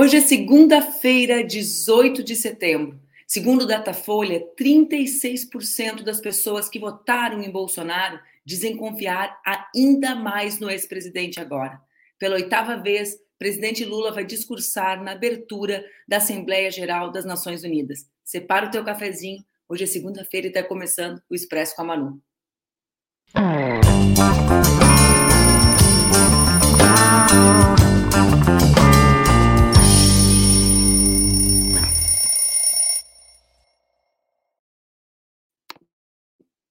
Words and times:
Hoje 0.00 0.18
é 0.18 0.20
segunda-feira, 0.20 1.42
18 1.42 2.22
de 2.22 2.36
setembro. 2.36 3.00
Segundo 3.26 3.62
o 3.62 3.66
Datafolha, 3.66 4.46
36% 4.56 6.04
das 6.04 6.20
pessoas 6.20 6.68
que 6.68 6.78
votaram 6.78 7.42
em 7.42 7.50
Bolsonaro 7.50 8.20
dizem 8.44 8.76
confiar 8.76 9.36
ainda 9.44 10.14
mais 10.14 10.60
no 10.60 10.70
ex-presidente 10.70 11.40
agora. 11.40 11.80
Pela 12.16 12.36
oitava 12.36 12.76
vez, 12.76 13.18
presidente 13.40 13.84
Lula 13.84 14.12
vai 14.12 14.24
discursar 14.24 15.02
na 15.02 15.10
abertura 15.10 15.84
da 16.06 16.18
Assembleia 16.18 16.70
Geral 16.70 17.10
das 17.10 17.24
Nações 17.24 17.64
Unidas. 17.64 18.06
Separa 18.22 18.66
o 18.66 18.70
teu 18.70 18.84
cafezinho. 18.84 19.44
Hoje 19.68 19.82
é 19.82 19.86
segunda-feira 19.88 20.46
e 20.46 20.50
está 20.50 20.62
começando 20.62 21.20
o 21.28 21.34
Expresso 21.34 21.74
com 21.74 21.82
a 21.82 21.84
Manu. 21.86 22.22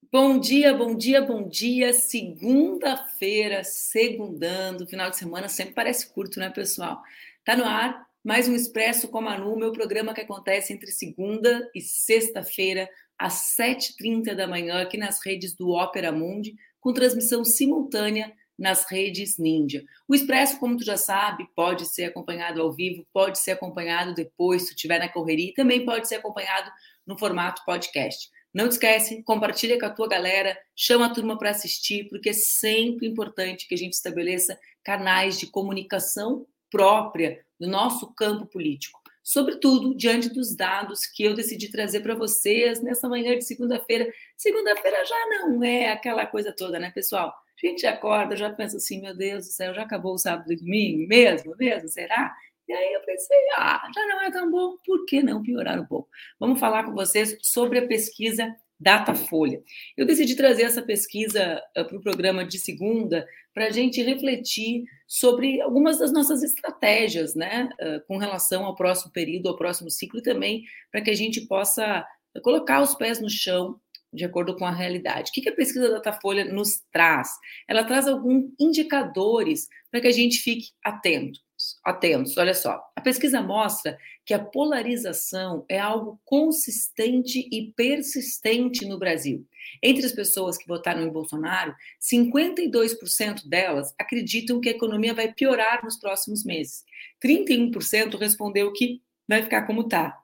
Bom 0.09 0.39
dia, 0.39 0.73
bom 0.73 0.95
dia, 0.95 1.21
bom 1.21 1.49
dia. 1.49 1.91
Segunda-feira, 1.91 3.65
segundando, 3.65 4.87
final 4.87 5.09
de 5.09 5.17
semana 5.17 5.49
sempre 5.49 5.73
parece 5.73 6.13
curto, 6.13 6.39
né, 6.39 6.49
pessoal? 6.49 7.01
Tá 7.43 7.57
no 7.57 7.65
ar 7.65 8.07
mais 8.23 8.47
um 8.47 8.55
Expresso 8.55 9.09
com 9.09 9.17
a 9.17 9.21
Manu, 9.21 9.57
meu 9.57 9.73
programa 9.73 10.13
que 10.13 10.21
acontece 10.21 10.71
entre 10.71 10.91
segunda 10.91 11.69
e 11.75 11.81
sexta-feira, 11.81 12.89
às 13.19 13.53
7h30 13.57 14.33
da 14.33 14.47
manhã, 14.47 14.81
aqui 14.81 14.97
nas 14.97 15.19
redes 15.25 15.53
do 15.53 15.71
Ópera 15.71 16.09
Mundi, 16.09 16.55
com 16.79 16.93
transmissão 16.93 17.43
simultânea 17.43 18.33
nas 18.57 18.89
redes 18.89 19.37
Ninja. 19.37 19.83
O 20.07 20.15
Expresso, 20.15 20.57
como 20.57 20.77
tu 20.77 20.85
já 20.85 20.95
sabe, 20.95 21.49
pode 21.53 21.85
ser 21.85 22.05
acompanhado 22.05 22.61
ao 22.61 22.71
vivo, 22.71 23.05
pode 23.11 23.39
ser 23.39 23.51
acompanhado 23.51 24.13
depois, 24.13 24.63
se 24.63 24.69
estiver 24.69 24.99
na 24.99 25.09
correria, 25.09 25.49
e 25.49 25.53
também 25.53 25.85
pode 25.85 26.07
ser 26.07 26.15
acompanhado 26.15 26.71
no 27.05 27.17
formato 27.19 27.61
podcast. 27.65 28.29
Não 28.57 28.65
esquece, 28.65 29.21
compartilha 29.21 29.79
com 29.79 29.85
a 29.85 29.89
tua 29.91 30.07
galera, 30.07 30.57
chama 30.75 31.05
a 31.05 31.13
turma 31.13 31.37
para 31.37 31.51
assistir, 31.51 32.09
porque 32.09 32.29
é 32.29 32.33
sempre 32.33 33.05
importante 33.05 33.67
que 33.67 33.75
a 33.75 33.77
gente 33.77 33.93
estabeleça 33.93 34.59
canais 34.83 35.37
de 35.37 35.45
comunicação 35.45 36.43
própria 36.71 37.45
no 37.59 37.67
nosso 37.67 38.11
campo 38.15 38.47
político. 38.47 38.99
Sobretudo 39.21 39.95
diante 39.95 40.29
dos 40.29 40.55
dados 40.55 41.05
que 41.05 41.21
eu 41.23 41.35
decidi 41.35 41.69
trazer 41.69 41.99
para 41.99 42.15
vocês 42.15 42.81
nessa 42.81 43.07
manhã 43.07 43.37
de 43.37 43.45
segunda-feira. 43.45 44.11
Segunda-feira 44.35 45.05
já 45.05 45.27
não 45.29 45.63
é 45.63 45.91
aquela 45.91 46.25
coisa 46.25 46.51
toda, 46.51 46.79
né, 46.79 46.89
pessoal? 46.89 47.27
A 47.63 47.67
gente 47.67 47.85
acorda, 47.85 48.35
já 48.35 48.49
pensa 48.51 48.77
assim, 48.77 48.99
meu 48.99 49.15
Deus 49.15 49.45
do 49.45 49.51
céu, 49.51 49.71
já 49.71 49.83
acabou 49.83 50.15
o 50.15 50.17
sábado 50.17 50.51
e 50.51 50.55
domingo 50.55 51.07
mesmo, 51.07 51.55
mesmo, 51.59 51.87
será? 51.89 52.35
E 52.67 52.73
aí 52.73 52.93
eu 52.93 53.01
pensei, 53.01 53.37
ah, 53.55 53.89
já 53.93 54.05
não 54.07 54.21
é 54.21 54.31
tão 54.31 54.51
bom, 54.51 54.77
por 54.85 55.05
que 55.05 55.23
não 55.23 55.41
piorar 55.41 55.79
um 55.79 55.85
pouco? 55.85 56.09
Vamos 56.39 56.59
falar 56.59 56.83
com 56.83 56.93
vocês 56.93 57.37
sobre 57.41 57.79
a 57.79 57.87
pesquisa 57.87 58.53
Datafolha. 58.79 59.63
Eu 59.95 60.05
decidi 60.05 60.35
trazer 60.35 60.63
essa 60.63 60.81
pesquisa 60.81 61.61
uh, 61.77 61.85
para 61.85 61.97
o 61.97 62.01
programa 62.01 62.45
de 62.45 62.59
segunda 62.59 63.25
para 63.53 63.67
a 63.67 63.69
gente 63.71 64.03
refletir 64.03 64.83
sobre 65.07 65.59
algumas 65.61 65.97
das 65.97 66.11
nossas 66.11 66.43
estratégias, 66.43 67.33
né, 67.33 67.69
uh, 67.81 68.05
com 68.05 68.17
relação 68.17 68.65
ao 68.65 68.75
próximo 68.75 69.11
período, 69.11 69.49
ao 69.49 69.57
próximo 69.57 69.89
ciclo, 69.89 70.19
e 70.19 70.23
também 70.23 70.63
para 70.91 71.01
que 71.01 71.09
a 71.09 71.15
gente 71.15 71.41
possa 71.47 72.05
colocar 72.43 72.81
os 72.81 72.93
pés 72.93 73.19
no 73.19 73.29
chão 73.29 73.79
de 74.13 74.25
acordo 74.25 74.55
com 74.55 74.65
a 74.65 74.71
realidade. 74.71 75.31
O 75.31 75.33
que 75.33 75.49
a 75.49 75.55
pesquisa 75.55 75.89
Datafolha 75.89 76.45
nos 76.45 76.81
traz? 76.91 77.29
Ela 77.67 77.83
traz 77.83 78.07
alguns 78.07 78.51
indicadores 78.59 79.67
para 79.89 80.01
que 80.01 80.07
a 80.07 80.11
gente 80.11 80.39
fique 80.39 80.69
atento 80.83 81.39
atentos. 81.83 82.37
Olha 82.37 82.53
só, 82.53 82.81
a 82.95 83.01
pesquisa 83.01 83.41
mostra 83.41 83.97
que 84.25 84.33
a 84.33 84.43
polarização 84.43 85.65
é 85.69 85.79
algo 85.79 86.19
consistente 86.25 87.47
e 87.51 87.71
persistente 87.73 88.85
no 88.85 88.99
Brasil. 88.99 89.45
Entre 89.81 90.05
as 90.05 90.11
pessoas 90.11 90.57
que 90.57 90.67
votaram 90.67 91.01
em 91.01 91.09
Bolsonaro, 91.09 91.75
52% 92.01 93.47
delas 93.47 93.93
acreditam 93.99 94.59
que 94.59 94.69
a 94.69 94.73
economia 94.73 95.13
vai 95.13 95.33
piorar 95.33 95.83
nos 95.83 95.97
próximos 95.97 96.43
meses. 96.43 96.83
31% 97.23 98.17
respondeu 98.17 98.71
que 98.73 99.01
vai 99.27 99.43
ficar 99.43 99.63
como 99.63 99.81
está. 99.81 100.17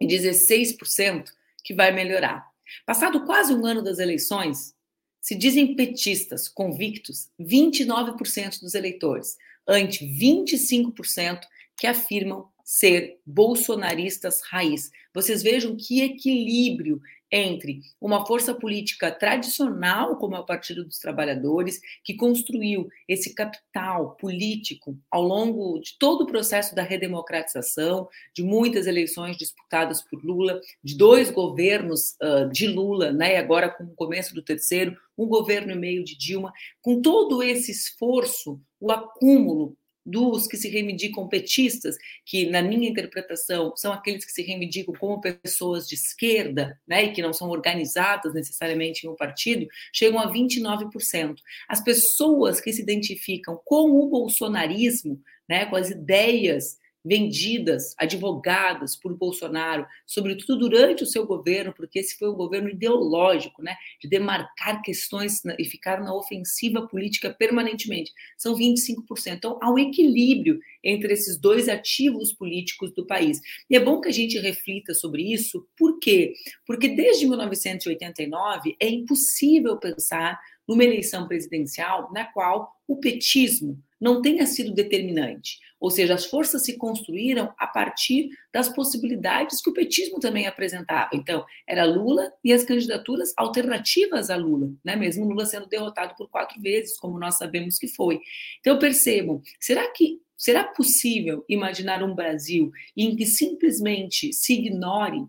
E 0.00 0.06
16% 0.06 1.30
que 1.64 1.74
vai 1.74 1.92
melhorar. 1.92 2.46
Passado 2.86 3.24
quase 3.24 3.54
um 3.54 3.66
ano 3.66 3.82
das 3.82 3.98
eleições, 3.98 4.74
se 5.20 5.34
dizem 5.34 5.74
petistas 5.74 6.48
convictos 6.48 7.28
29% 7.38 8.60
dos 8.60 8.74
eleitores 8.74 9.36
ante 9.68 10.06
25% 10.06 11.40
que 11.76 11.86
afirmam 11.86 12.48
ser 12.64 13.18
bolsonaristas 13.24 14.42
raiz. 14.42 14.90
Vocês 15.14 15.42
vejam 15.42 15.76
que 15.76 16.02
equilíbrio 16.02 17.00
entre 17.30 17.80
uma 18.00 18.24
força 18.26 18.54
política 18.54 19.10
tradicional, 19.10 20.16
como 20.16 20.34
é 20.34 20.38
o 20.38 20.46
Partido 20.46 20.84
dos 20.84 20.98
Trabalhadores, 20.98 21.80
que 22.02 22.14
construiu 22.14 22.88
esse 23.06 23.34
capital 23.34 24.16
político 24.16 24.98
ao 25.10 25.22
longo 25.22 25.78
de 25.80 25.96
todo 25.98 26.22
o 26.22 26.26
processo 26.26 26.74
da 26.74 26.82
redemocratização, 26.82 28.08
de 28.34 28.42
muitas 28.42 28.86
eleições 28.86 29.36
disputadas 29.36 30.02
por 30.02 30.24
Lula, 30.24 30.60
de 30.82 30.96
dois 30.96 31.30
governos 31.30 32.16
uh, 32.22 32.50
de 32.50 32.66
Lula, 32.66 33.12
né, 33.12 33.36
agora 33.36 33.68
com 33.68 33.84
o 33.84 33.94
começo 33.94 34.34
do 34.34 34.42
terceiro, 34.42 34.96
um 35.16 35.26
governo 35.26 35.72
e 35.72 35.76
meio 35.76 36.04
de 36.04 36.16
Dilma, 36.16 36.52
com 36.80 37.02
todo 37.02 37.42
esse 37.42 37.72
esforço, 37.72 38.60
o 38.80 38.90
acúmulo 38.90 39.76
dos 40.08 40.46
que 40.46 40.56
se 40.56 40.68
reivindicam 40.68 41.28
petistas, 41.28 41.96
que, 42.24 42.46
na 42.46 42.62
minha 42.62 42.88
interpretação, 42.88 43.76
são 43.76 43.92
aqueles 43.92 44.24
que 44.24 44.32
se 44.32 44.42
reivindicam 44.42 44.94
como 44.94 45.20
pessoas 45.20 45.86
de 45.86 45.94
esquerda, 45.94 46.80
né, 46.86 47.04
e 47.04 47.12
que 47.12 47.20
não 47.20 47.32
são 47.32 47.50
organizadas 47.50 48.32
necessariamente 48.32 49.06
em 49.06 49.10
um 49.10 49.14
partido, 49.14 49.66
chegam 49.92 50.18
a 50.18 50.32
29%. 50.32 51.36
As 51.68 51.82
pessoas 51.82 52.60
que 52.60 52.72
se 52.72 52.80
identificam 52.80 53.60
com 53.64 53.90
o 53.90 54.08
bolsonarismo, 54.08 55.20
né, 55.46 55.66
com 55.66 55.76
as 55.76 55.90
ideias 55.90 56.78
vendidas, 57.04 57.94
advogadas 57.96 58.96
por 58.96 59.16
Bolsonaro, 59.16 59.86
sobretudo 60.06 60.58
durante 60.58 61.02
o 61.02 61.06
seu 61.06 61.26
governo, 61.26 61.72
porque 61.72 61.98
esse 61.98 62.16
foi 62.16 62.28
um 62.28 62.34
governo 62.34 62.68
ideológico, 62.68 63.62
né, 63.62 63.76
de 64.00 64.08
demarcar 64.08 64.82
questões 64.82 65.42
e 65.58 65.64
ficar 65.64 66.00
na 66.00 66.14
ofensiva 66.14 66.86
política 66.86 67.30
permanentemente. 67.30 68.12
São 68.36 68.54
25%. 68.54 69.36
Então, 69.36 69.58
há 69.62 69.70
um 69.70 69.78
equilíbrio 69.78 70.58
entre 70.82 71.12
esses 71.12 71.38
dois 71.38 71.68
ativos 71.68 72.32
políticos 72.32 72.92
do 72.92 73.06
país. 73.06 73.40
E 73.68 73.76
é 73.76 73.80
bom 73.80 74.00
que 74.00 74.08
a 74.08 74.12
gente 74.12 74.38
reflita 74.38 74.94
sobre 74.94 75.32
isso, 75.32 75.66
por 75.76 75.98
quê? 75.98 76.34
Porque 76.66 76.88
desde 76.88 77.26
1989 77.26 78.76
é 78.80 78.88
impossível 78.88 79.76
pensar 79.78 80.38
numa 80.66 80.84
eleição 80.84 81.26
presidencial 81.26 82.12
na 82.12 82.24
qual 82.24 82.70
o 82.86 82.96
petismo 82.96 83.82
não 84.00 84.22
tenha 84.22 84.46
sido 84.46 84.72
determinante. 84.72 85.58
Ou 85.80 85.90
seja, 85.90 86.14
as 86.14 86.26
forças 86.26 86.64
se 86.64 86.76
construíram 86.76 87.52
a 87.58 87.66
partir 87.66 88.30
das 88.52 88.68
possibilidades 88.68 89.60
que 89.60 89.70
o 89.70 89.72
petismo 89.72 90.18
também 90.18 90.46
apresentava. 90.46 91.10
Então, 91.14 91.44
era 91.66 91.84
Lula 91.84 92.32
e 92.42 92.52
as 92.52 92.64
candidaturas 92.64 93.32
alternativas 93.36 94.30
a 94.30 94.36
Lula, 94.36 94.72
né? 94.84 94.96
mesmo 94.96 95.28
Lula 95.28 95.46
sendo 95.46 95.68
derrotado 95.68 96.14
por 96.16 96.28
quatro 96.28 96.60
vezes, 96.60 96.98
como 96.98 97.18
nós 97.18 97.38
sabemos 97.38 97.78
que 97.78 97.88
foi. 97.88 98.20
Então, 98.60 98.78
percebam, 98.78 99.40
será 99.60 99.88
que 99.90 100.20
será 100.36 100.62
possível 100.62 101.44
imaginar 101.48 102.02
um 102.02 102.14
Brasil 102.14 102.70
em 102.96 103.16
que 103.16 103.26
simplesmente 103.26 104.32
se 104.32 104.54
ignore 104.54 105.26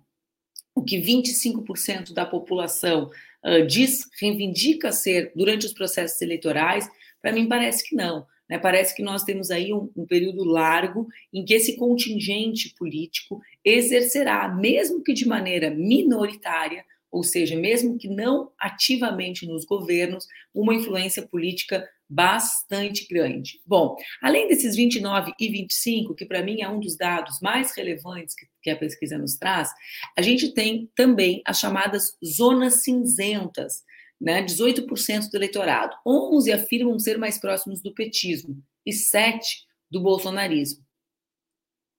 o 0.75 0.83
que 0.83 1.01
25% 1.01 2.13
da 2.13 2.25
população 2.25 3.09
uh, 3.43 3.65
diz, 3.65 4.07
reivindica 4.21 4.91
ser 4.91 5.31
durante 5.35 5.65
os 5.65 5.73
processos 5.73 6.21
eleitorais? 6.21 6.87
Para 7.21 7.33
mim, 7.33 7.47
parece 7.47 7.87
que 7.87 7.95
não. 7.95 8.25
Né? 8.49 8.57
Parece 8.57 8.95
que 8.95 9.03
nós 9.03 9.23
temos 9.23 9.51
aí 9.51 9.73
um, 9.73 9.91
um 9.95 10.05
período 10.05 10.43
largo 10.43 11.07
em 11.31 11.45
que 11.45 11.53
esse 11.53 11.77
contingente 11.77 12.73
político 12.77 13.39
exercerá, 13.63 14.47
mesmo 14.49 15.03
que 15.03 15.13
de 15.13 15.27
maneira 15.27 15.69
minoritária, 15.69 16.83
ou 17.11 17.23
seja, 17.23 17.55
mesmo 17.55 17.97
que 17.97 18.07
não 18.07 18.51
ativamente 18.59 19.45
nos 19.45 19.65
governos, 19.65 20.27
uma 20.53 20.73
influência 20.75 21.27
política 21.27 21.87
bastante 22.09 23.07
grande. 23.07 23.61
Bom, 23.65 23.95
além 24.21 24.47
desses 24.47 24.75
29 24.75 25.31
e 25.39 25.49
25, 25.49 26.15
que 26.15 26.25
para 26.25 26.41
mim 26.41 26.61
é 26.61 26.67
um 26.67 26.79
dos 26.79 26.97
dados 26.97 27.39
mais 27.39 27.75
relevantes 27.75 28.33
que, 28.33 28.47
que, 28.63 28.69
a 28.71 28.75
pesquisa 28.75 29.17
nos 29.17 29.35
traz, 29.35 29.69
a 30.17 30.21
gente 30.21 30.53
tem 30.53 30.89
também 30.95 31.41
as 31.45 31.59
chamadas 31.59 32.17
zonas 32.25 32.83
cinzentas, 32.83 33.83
né, 34.19 34.43
18% 34.43 35.29
do 35.29 35.37
eleitorado. 35.37 35.95
11 36.05 36.51
afirmam 36.51 36.99
ser 36.99 37.17
mais 37.17 37.37
próximos 37.37 37.81
do 37.81 37.93
petismo 37.93 38.61
e 38.85 38.91
7 38.91 39.65
do 39.89 40.01
bolsonarismo. 40.01 40.83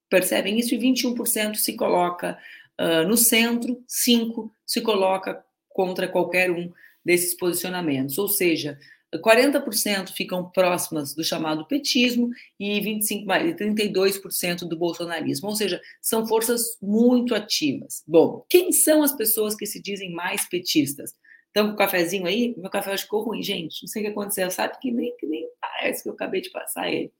Percebem 0.09 0.59
isso? 0.59 0.75
E 0.75 0.79
21% 0.79 1.55
se 1.55 1.75
coloca 1.77 2.39
uh, 2.81 3.07
no 3.09 3.17
centro, 3.17 3.83
5 3.87 4.53
se 4.67 4.81
coloca 4.81 5.45
contra 5.69 6.09
qualquer 6.09 6.51
um 6.51 6.73
desses 7.05 7.35
posicionamentos. 7.37 8.19
Ou 8.19 8.29
seja, 8.29 8.79
40% 9.19 10.11
ficam 10.13 10.49
próximas 10.51 11.15
do 11.15 11.25
chamado 11.25 11.67
petismo 11.67 12.31
e 12.59 12.81
25, 12.81 13.27
32% 13.27 14.69
do 14.69 14.77
bolsonarismo, 14.77 15.49
ou 15.49 15.57
seja, 15.57 15.81
são 16.01 16.27
forças 16.27 16.79
muito 16.81 17.35
ativas. 17.35 18.05
Bom, 18.07 18.45
quem 18.49 18.71
são 18.71 19.03
as 19.03 19.13
pessoas 19.13 19.57
que 19.57 19.67
se 19.67 19.83
dizem 19.83 20.13
mais 20.13 20.49
petistas? 20.49 21.15
Estão 21.51 21.69
com 21.69 21.75
o 21.75 21.77
cafezinho 21.77 22.27
aí? 22.27 22.55
Meu 22.57 22.71
café 22.71 22.97
ficou 22.97 23.23
ruim, 23.23 23.43
gente. 23.43 23.83
Não 23.83 23.89
sei 23.89 24.03
o 24.03 24.05
que 24.07 24.11
aconteceu. 24.13 24.51
Sabe 24.51 24.79
que 24.81 24.91
nem, 24.91 25.17
que 25.17 25.27
nem 25.27 25.49
parece 25.61 26.03
que 26.03 26.09
eu 26.09 26.13
acabei 26.13 26.41
de 26.41 26.51
passar 26.51 26.91
ele. 26.91 27.13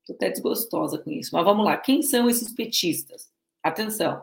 Estou 0.00 0.14
até 0.14 0.30
desgostosa 0.30 0.98
com 0.98 1.10
isso. 1.10 1.30
Mas 1.32 1.44
vamos 1.44 1.64
lá. 1.64 1.76
Quem 1.76 2.02
são 2.02 2.28
esses 2.28 2.52
petistas? 2.52 3.30
Atenção. 3.62 4.22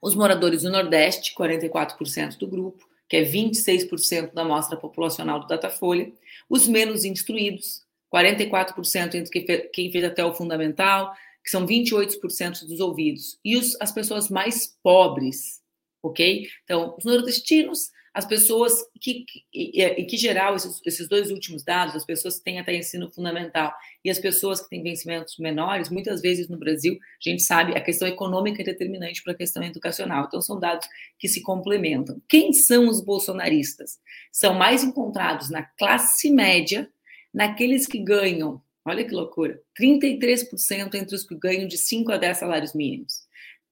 Os 0.00 0.14
moradores 0.14 0.62
do 0.62 0.70
Nordeste, 0.70 1.34
44% 1.34 2.38
do 2.38 2.46
grupo 2.46 2.86
que 3.08 3.16
é 3.16 3.24
26% 3.24 4.32
da 4.32 4.42
amostra 4.42 4.76
populacional 4.76 5.40
do 5.40 5.46
Datafolha, 5.46 6.12
os 6.48 6.66
menos 6.66 7.04
instruídos, 7.04 7.82
44% 8.12 9.14
entre 9.14 9.68
quem 9.68 9.92
fez 9.92 10.04
até 10.04 10.24
o 10.24 10.34
fundamental, 10.34 11.14
que 11.42 11.50
são 11.50 11.66
28% 11.66 12.66
dos 12.66 12.80
ouvidos, 12.80 13.38
e 13.44 13.56
os, 13.56 13.76
as 13.80 13.92
pessoas 13.92 14.30
mais 14.30 14.76
pobres, 14.82 15.60
ok? 16.04 16.46
Então, 16.64 16.94
os 16.98 17.04
nordestinos 17.04 17.90
as 18.14 18.24
pessoas 18.24 18.72
que, 19.00 19.26
em 19.52 20.06
que 20.06 20.16
geral, 20.16 20.54
esses, 20.54 20.80
esses, 20.86 21.08
dois 21.08 21.32
últimos 21.32 21.64
dados, 21.64 21.96
as 21.96 22.04
pessoas 22.04 22.38
que 22.38 22.44
têm 22.44 22.60
até 22.60 22.72
ensino 22.72 23.10
fundamental 23.10 23.74
e 24.04 24.08
as 24.08 24.20
pessoas 24.20 24.62
que 24.62 24.68
têm 24.68 24.84
vencimentos 24.84 25.36
menores, 25.36 25.90
muitas 25.90 26.20
vezes 26.20 26.48
no 26.48 26.56
Brasil, 26.56 26.94
a 26.94 27.28
gente 27.28 27.42
sabe, 27.42 27.76
a 27.76 27.80
questão 27.80 28.06
econômica 28.06 28.62
é 28.62 28.64
determinante 28.64 29.20
para 29.20 29.32
a 29.32 29.36
questão 29.36 29.64
educacional. 29.64 30.26
Então, 30.28 30.40
são 30.40 30.60
dados 30.60 30.86
que 31.18 31.26
se 31.26 31.42
complementam. 31.42 32.22
Quem 32.28 32.52
são 32.52 32.86
os 32.86 33.02
bolsonaristas? 33.02 33.98
São 34.30 34.54
mais 34.54 34.84
encontrados 34.84 35.50
na 35.50 35.64
classe 35.64 36.30
média, 36.30 36.88
naqueles 37.32 37.84
que 37.84 37.98
ganham, 37.98 38.62
olha 38.84 39.04
que 39.04 39.12
loucura, 39.12 39.60
33% 39.76 40.94
entre 40.94 41.16
os 41.16 41.24
que 41.24 41.34
ganham 41.34 41.66
de 41.66 41.76
5 41.76 42.12
a 42.12 42.16
10 42.16 42.38
salários 42.38 42.74
mínimos. 42.74 43.24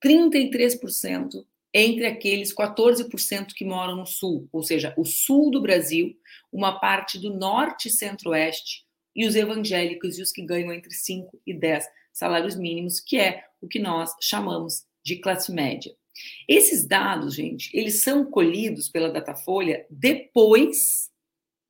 33% 0.03 1.45
entre 1.73 2.05
aqueles 2.05 2.53
14% 2.53 3.53
que 3.53 3.65
moram 3.65 3.95
no 3.95 4.05
sul, 4.05 4.47
ou 4.51 4.61
seja, 4.61 4.93
o 4.95 5.03
sul 5.03 5.49
do 5.49 5.61
Brasil, 5.61 6.15
uma 6.51 6.79
parte 6.79 7.17
do 7.17 7.33
norte 7.33 7.87
e 7.87 7.91
centro-oeste, 7.91 8.85
e 9.15 9.25
os 9.25 9.35
evangélicos 9.35 10.17
e 10.17 10.21
os 10.21 10.31
que 10.31 10.43
ganham 10.43 10.71
entre 10.71 10.93
5 10.93 11.41
e 11.45 11.53
10 11.53 11.85
salários 12.11 12.55
mínimos, 12.55 12.99
que 12.99 13.17
é 13.17 13.43
o 13.61 13.67
que 13.67 13.79
nós 13.79 14.11
chamamos 14.21 14.85
de 15.03 15.17
classe 15.17 15.51
média. 15.51 15.95
Esses 16.47 16.85
dados, 16.85 17.33
gente, 17.33 17.75
eles 17.75 18.03
são 18.03 18.25
colhidos 18.25 18.87
pela 18.87 19.11
Datafolha 19.11 19.85
depois, 19.89 21.09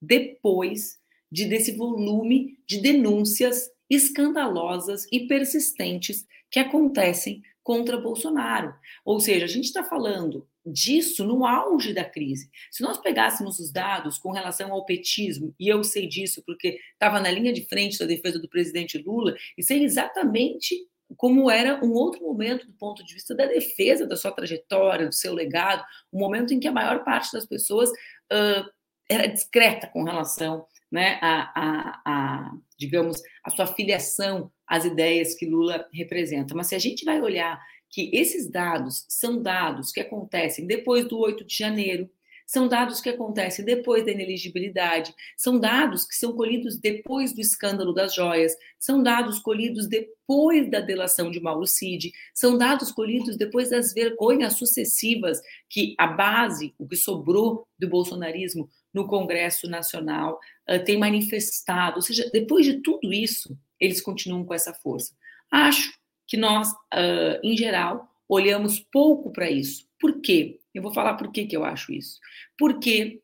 depois 0.02 1.00
de 1.32 1.46
desse 1.46 1.72
volume 1.72 2.60
de 2.68 2.82
denúncias 2.82 3.72
escandalosas 3.90 5.08
e 5.12 5.28
persistentes 5.28 6.26
que 6.52 6.60
acontecem 6.60 7.42
contra 7.64 7.98
Bolsonaro. 7.98 8.76
Ou 9.06 9.20
seja, 9.20 9.46
a 9.46 9.48
gente 9.48 9.66
está 9.66 9.84
falando 9.84 10.48
disso 10.66 11.26
no 11.26 11.46
auge 11.46 11.94
da 11.94 12.04
crise. 12.04 12.50
Se 12.70 12.84
nós 12.84 12.98
pegássemos 12.98 13.60
os 13.60 13.72
dados 13.72 14.18
com 14.18 14.32
relação 14.32 14.72
ao 14.72 14.86
petismo, 14.86 15.56
e 15.60 15.68
eu 15.68 15.84
sei 15.84 16.08
disso 16.08 16.44
porque 16.46 16.80
estava 16.94 17.20
na 17.20 17.32
linha 17.32 17.54
de 17.54 17.66
frente 17.66 17.98
da 17.98 18.06
defesa 18.06 18.40
do 18.40 18.50
presidente 18.50 18.98
Lula, 18.98 19.36
e 19.58 19.64
sei 19.64 19.84
exatamente 19.84 20.76
como 21.18 21.50
era 21.50 21.84
um 21.84 21.94
outro 21.94 22.22
momento 22.22 22.66
do 22.66 22.74
ponto 22.74 23.04
de 23.06 23.14
vista 23.14 23.36
da 23.36 23.46
defesa 23.46 24.08
da 24.08 24.16
sua 24.16 24.32
trajetória, 24.32 25.08
do 25.08 25.14
seu 25.14 25.34
legado, 25.34 25.84
um 26.12 26.20
momento 26.20 26.54
em 26.54 26.60
que 26.60 26.68
a 26.68 26.72
maior 26.72 27.04
parte 27.04 27.32
das 27.32 27.46
pessoas 27.46 27.90
uh, 27.90 28.70
era 29.10 29.28
discreta 29.28 29.88
com 29.88 30.04
relação 30.04 30.66
né, 30.94 31.18
a, 31.24 31.52
a, 31.56 32.02
a, 32.06 32.52
digamos, 32.78 33.20
a 33.44 33.50
sua 33.50 33.66
filiação 33.66 34.52
às 34.74 34.86
ideias 34.86 35.36
que 35.36 35.46
Lula 35.46 35.88
representa. 35.94 36.56
Mas 36.56 36.66
se 36.66 36.74
a 36.74 36.80
gente 36.80 37.06
vai 37.06 37.22
olhar 37.22 37.62
que 37.92 38.10
esses 38.12 38.50
dados 38.50 39.06
são 39.08 39.40
dados 39.40 39.92
que 39.92 40.00
acontecem 40.00 40.66
depois 40.66 41.08
do 41.08 41.20
8 41.20 41.46
de 41.46 41.56
janeiro, 41.56 42.10
são 42.44 42.68
dados 42.68 43.00
que 43.00 43.10
acontecem 43.10 43.64
depois 43.64 44.04
da 44.04 44.12
ineligibilidade, 44.12 45.14
são 45.38 45.60
dados 45.60 46.06
que 46.06 46.16
são 46.16 46.34
colhidos 46.34 46.80
depois 46.80 47.34
do 47.34 47.40
escândalo 47.40 47.94
das 47.94 48.16
joias, 48.16 48.54
são 48.80 49.02
dados 49.04 49.40
colhidos 49.40 49.88
depois 49.88 50.70
da 50.72 50.80
delação 50.80 51.30
de 51.30 51.40
Mauro 51.40 51.68
Cid, 51.68 52.12
são 52.34 52.58
dados 52.58 52.92
colhidos 52.92 53.38
depois 53.38 53.70
das 53.70 53.94
vergonhas 53.94 54.58
sucessivas 54.58 55.40
que 55.70 55.94
a 56.00 56.08
base, 56.08 56.74
o 56.80 56.88
que 56.88 56.96
sobrou 56.96 57.68
do 57.78 57.88
bolsonarismo 57.88 58.68
no 58.92 59.08
Congresso 59.08 59.70
Nacional, 59.70 60.40
uh, 60.68 60.84
tem 60.84 60.98
manifestado. 60.98 61.98
Ou 61.98 62.02
seja, 62.02 62.28
depois 62.34 62.66
de 62.66 62.82
tudo 62.82 63.14
isso, 63.14 63.56
eles 63.84 64.00
continuam 64.00 64.46
com 64.46 64.54
essa 64.54 64.74
força. 64.74 65.14
Acho 65.52 65.94
que 66.26 66.38
nós, 66.38 66.72
uh, 66.72 67.40
em 67.44 67.58
geral, 67.58 68.10
olhamos 68.30 68.80
pouco 68.80 69.32
para 69.32 69.52
isso. 69.52 69.88
Por 70.00 70.22
quê? 70.22 70.62
Eu 70.74 70.82
vou 70.82 70.94
falar 70.94 71.16
por 71.16 71.32
que, 71.32 71.46
que 71.46 71.56
eu 71.56 71.66
acho 71.66 71.92
isso. 71.92 72.18
Porque 72.58 73.22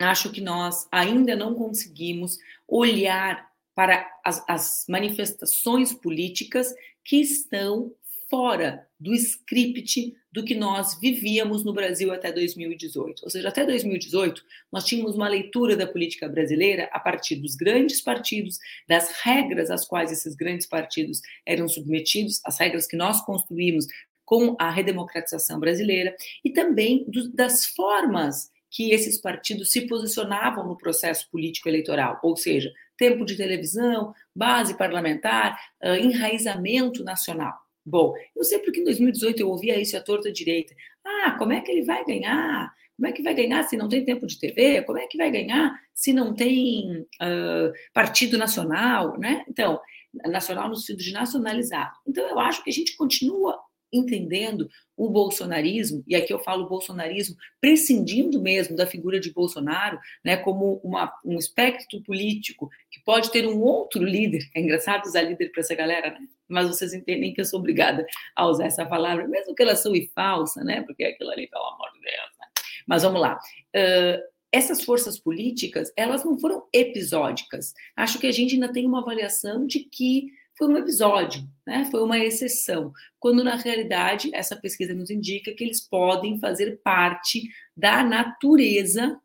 acho 0.00 0.32
que 0.32 0.40
nós 0.40 0.88
ainda 0.90 1.36
não 1.36 1.54
conseguimos 1.54 2.38
olhar 2.66 3.48
para 3.72 4.04
as, 4.24 4.44
as 4.48 4.84
manifestações 4.88 5.92
políticas 5.92 6.74
que 7.04 7.20
estão 7.20 7.94
fora 8.30 8.86
do 8.98 9.12
script 9.12 10.14
do 10.32 10.44
que 10.44 10.54
nós 10.54 10.98
vivíamos 11.00 11.64
no 11.64 11.72
Brasil 11.72 12.12
até 12.12 12.30
2018. 12.30 13.22
Ou 13.24 13.28
seja, 13.28 13.48
até 13.48 13.66
2018, 13.66 14.42
nós 14.72 14.84
tínhamos 14.84 15.16
uma 15.16 15.28
leitura 15.28 15.76
da 15.76 15.86
política 15.86 16.28
brasileira 16.28 16.88
a 16.92 17.00
partir 17.00 17.36
dos 17.36 17.56
grandes 17.56 18.00
partidos, 18.00 18.58
das 18.88 19.10
regras 19.22 19.70
às 19.70 19.86
quais 19.86 20.12
esses 20.12 20.36
grandes 20.36 20.66
partidos 20.66 21.20
eram 21.44 21.68
submetidos, 21.68 22.40
as 22.44 22.58
regras 22.58 22.86
que 22.86 22.96
nós 22.96 23.20
construímos 23.24 23.86
com 24.24 24.54
a 24.60 24.70
redemocratização 24.70 25.58
brasileira, 25.58 26.14
e 26.44 26.50
também 26.50 27.04
do, 27.08 27.32
das 27.32 27.66
formas 27.66 28.48
que 28.70 28.92
esses 28.92 29.20
partidos 29.20 29.72
se 29.72 29.88
posicionavam 29.88 30.64
no 30.68 30.78
processo 30.78 31.28
político 31.28 31.68
eleitoral, 31.68 32.20
ou 32.22 32.36
seja, 32.36 32.72
tempo 32.96 33.24
de 33.24 33.36
televisão, 33.36 34.14
base 34.32 34.76
parlamentar, 34.78 35.58
enraizamento 35.82 37.02
nacional. 37.02 37.58
Bom, 37.90 38.14
eu 38.36 38.44
sei 38.44 38.60
porque 38.60 38.80
em 38.80 38.84
2018 38.84 39.40
eu 39.40 39.48
ouvia 39.48 39.80
isso 39.80 39.96
à 39.96 40.00
torta 40.00 40.32
direita. 40.32 40.74
Ah, 41.04 41.32
como 41.38 41.52
é 41.52 41.60
que 41.60 41.70
ele 41.70 41.82
vai 41.82 42.04
ganhar? 42.04 42.72
Como 42.96 43.08
é 43.08 43.12
que 43.12 43.22
vai 43.22 43.34
ganhar 43.34 43.64
se 43.64 43.76
não 43.76 43.88
tem 43.88 44.04
tempo 44.04 44.26
de 44.26 44.38
TV? 44.38 44.82
Como 44.82 44.98
é 44.98 45.06
que 45.06 45.18
vai 45.18 45.30
ganhar 45.30 45.74
se 45.92 46.12
não 46.12 46.34
tem 46.34 47.00
uh, 47.00 47.72
partido 47.92 48.38
nacional? 48.38 49.18
Né? 49.18 49.44
Então, 49.48 49.80
nacional 50.26 50.68
no 50.68 50.76
sentido 50.76 51.02
de 51.02 51.12
nacionalizado. 51.12 51.92
Então, 52.06 52.28
eu 52.28 52.38
acho 52.38 52.62
que 52.62 52.70
a 52.70 52.72
gente 52.72 52.96
continua 52.96 53.58
entendendo 53.92 54.68
o 54.96 55.08
bolsonarismo, 55.08 56.04
e 56.06 56.14
aqui 56.14 56.32
eu 56.32 56.38
falo 56.38 56.68
bolsonarismo 56.68 57.34
prescindindo 57.60 58.40
mesmo 58.40 58.76
da 58.76 58.86
figura 58.86 59.18
de 59.18 59.32
Bolsonaro, 59.32 59.98
né, 60.24 60.36
como 60.36 60.80
uma, 60.84 61.12
um 61.24 61.36
espectro 61.36 62.00
político 62.02 62.68
que 62.90 63.02
pode 63.02 63.32
ter 63.32 63.46
um 63.48 63.60
outro 63.60 64.04
líder. 64.04 64.42
É 64.54 64.60
engraçado 64.60 65.06
usar 65.06 65.22
líder 65.22 65.50
para 65.50 65.60
essa 65.60 65.74
galera, 65.74 66.10
né? 66.10 66.20
Mas 66.50 66.68
vocês 66.68 66.92
entendem 66.92 67.32
que 67.32 67.40
eu 67.40 67.44
sou 67.44 67.60
obrigada 67.60 68.06
a 68.36 68.46
usar 68.46 68.66
essa 68.66 68.84
palavra, 68.84 69.26
mesmo 69.28 69.54
que 69.54 69.62
ela 69.62 69.76
soe 69.76 70.10
falsa, 70.14 70.62
né? 70.64 70.82
Porque 70.82 71.04
aquilo 71.04 71.30
ali, 71.30 71.48
pelo 71.48 71.64
amor 71.64 71.90
de 71.92 72.00
Deus. 72.00 72.30
Né? 72.38 72.46
Mas 72.86 73.02
vamos 73.02 73.20
lá. 73.20 73.38
Uh, 73.74 74.20
essas 74.52 74.82
forças 74.82 75.18
políticas, 75.18 75.92
elas 75.96 76.24
não 76.24 76.38
foram 76.38 76.66
episódicas. 76.72 77.72
Acho 77.96 78.18
que 78.18 78.26
a 78.26 78.32
gente 78.32 78.54
ainda 78.54 78.72
tem 78.72 78.84
uma 78.84 79.00
avaliação 79.00 79.66
de 79.66 79.80
que 79.80 80.26
foi 80.58 80.68
um 80.68 80.76
episódio, 80.76 81.42
né? 81.66 81.88
foi 81.90 82.02
uma 82.02 82.18
exceção, 82.18 82.92
quando 83.18 83.42
na 83.42 83.56
realidade 83.56 84.30
essa 84.34 84.54
pesquisa 84.54 84.92
nos 84.92 85.08
indica 85.08 85.54
que 85.54 85.64
eles 85.64 85.80
podem 85.80 86.38
fazer 86.38 86.80
parte 86.84 87.48
da 87.74 88.04
natureza, 88.04 89.18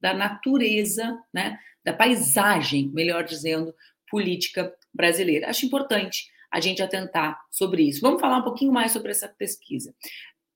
da 0.00 0.14
natureza, 0.14 1.18
né? 1.34 1.58
da 1.84 1.92
paisagem, 1.92 2.88
melhor 2.94 3.24
dizendo, 3.24 3.74
política 4.08 4.74
brasileira. 4.92 5.50
Acho 5.50 5.66
importante 5.66 6.30
a 6.54 6.60
gente 6.60 6.80
atentar 6.80 7.36
sobre 7.50 7.82
isso. 7.82 8.00
Vamos 8.00 8.20
falar 8.20 8.38
um 8.38 8.44
pouquinho 8.44 8.70
mais 8.70 8.92
sobre 8.92 9.10
essa 9.10 9.26
pesquisa. 9.26 9.92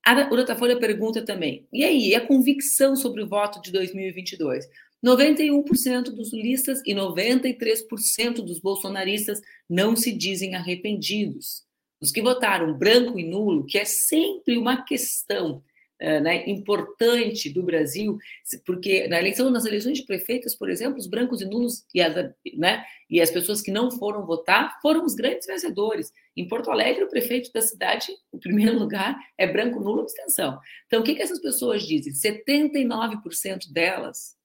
A, 0.05 0.13
Datafolha 0.13 0.79
pergunta 0.79 1.25
também, 1.25 1.67
e 1.73 1.83
aí, 1.83 2.15
a 2.15 2.25
convicção 2.25 2.95
sobre 2.95 3.21
o 3.21 3.27
voto 3.27 3.61
de 3.61 3.69
2022? 3.69 4.65
91% 5.05 6.03
dos 6.03 6.31
lulistas 6.31 6.81
e 6.85 6.95
93% 6.95 8.35
dos 8.35 8.59
bolsonaristas 8.59 9.41
não 9.69 9.93
se 9.93 10.13
dizem 10.13 10.55
arrependidos. 10.55 11.65
Os 12.01 12.13
que 12.13 12.21
votaram 12.21 12.77
branco 12.77 13.19
e 13.19 13.25
nulo, 13.25 13.65
que 13.65 13.77
é 13.77 13.83
sempre 13.83 14.57
uma 14.57 14.81
questão 14.85 15.61
né, 15.99 16.49
importante 16.49 17.49
do 17.49 17.61
Brasil, 17.61 18.17
porque 18.65 19.07
na 19.07 19.19
eleição, 19.19 19.49
nas 19.49 19.65
eleições 19.65 19.97
de 19.97 20.05
prefeitos, 20.05 20.55
por 20.55 20.69
exemplo, 20.69 20.97
os 20.97 21.07
brancos 21.07 21.41
e 21.41 21.45
nulos 21.45 21.83
e 21.93 22.01
as, 22.01 22.15
né, 22.55 22.85
e 23.09 23.19
as 23.19 23.29
pessoas 23.29 23.61
que 23.61 23.71
não 23.71 23.91
foram 23.91 24.25
votar 24.25 24.79
foram 24.81 25.03
os 25.03 25.13
grandes 25.13 25.45
vencedores. 25.45 26.11
Em 26.37 26.47
Porto 26.47 26.71
Alegre, 26.71 27.03
o 27.03 27.09
prefeito 27.09 27.51
da 27.51 27.61
cidade, 27.61 28.07
o 28.31 28.39
primeiro 28.39 28.77
lugar, 28.79 29.17
é 29.37 29.45
branco 29.45 29.79
nulo 29.81 30.01
abstenção. 30.01 30.59
Então, 30.87 31.01
o 31.01 31.03
que, 31.03 31.15
que 31.15 31.21
essas 31.21 31.41
pessoas 31.41 31.83
dizem? 31.83 32.13
79% 32.13 33.71
delas 33.71 34.37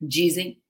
dizem 0.00 0.60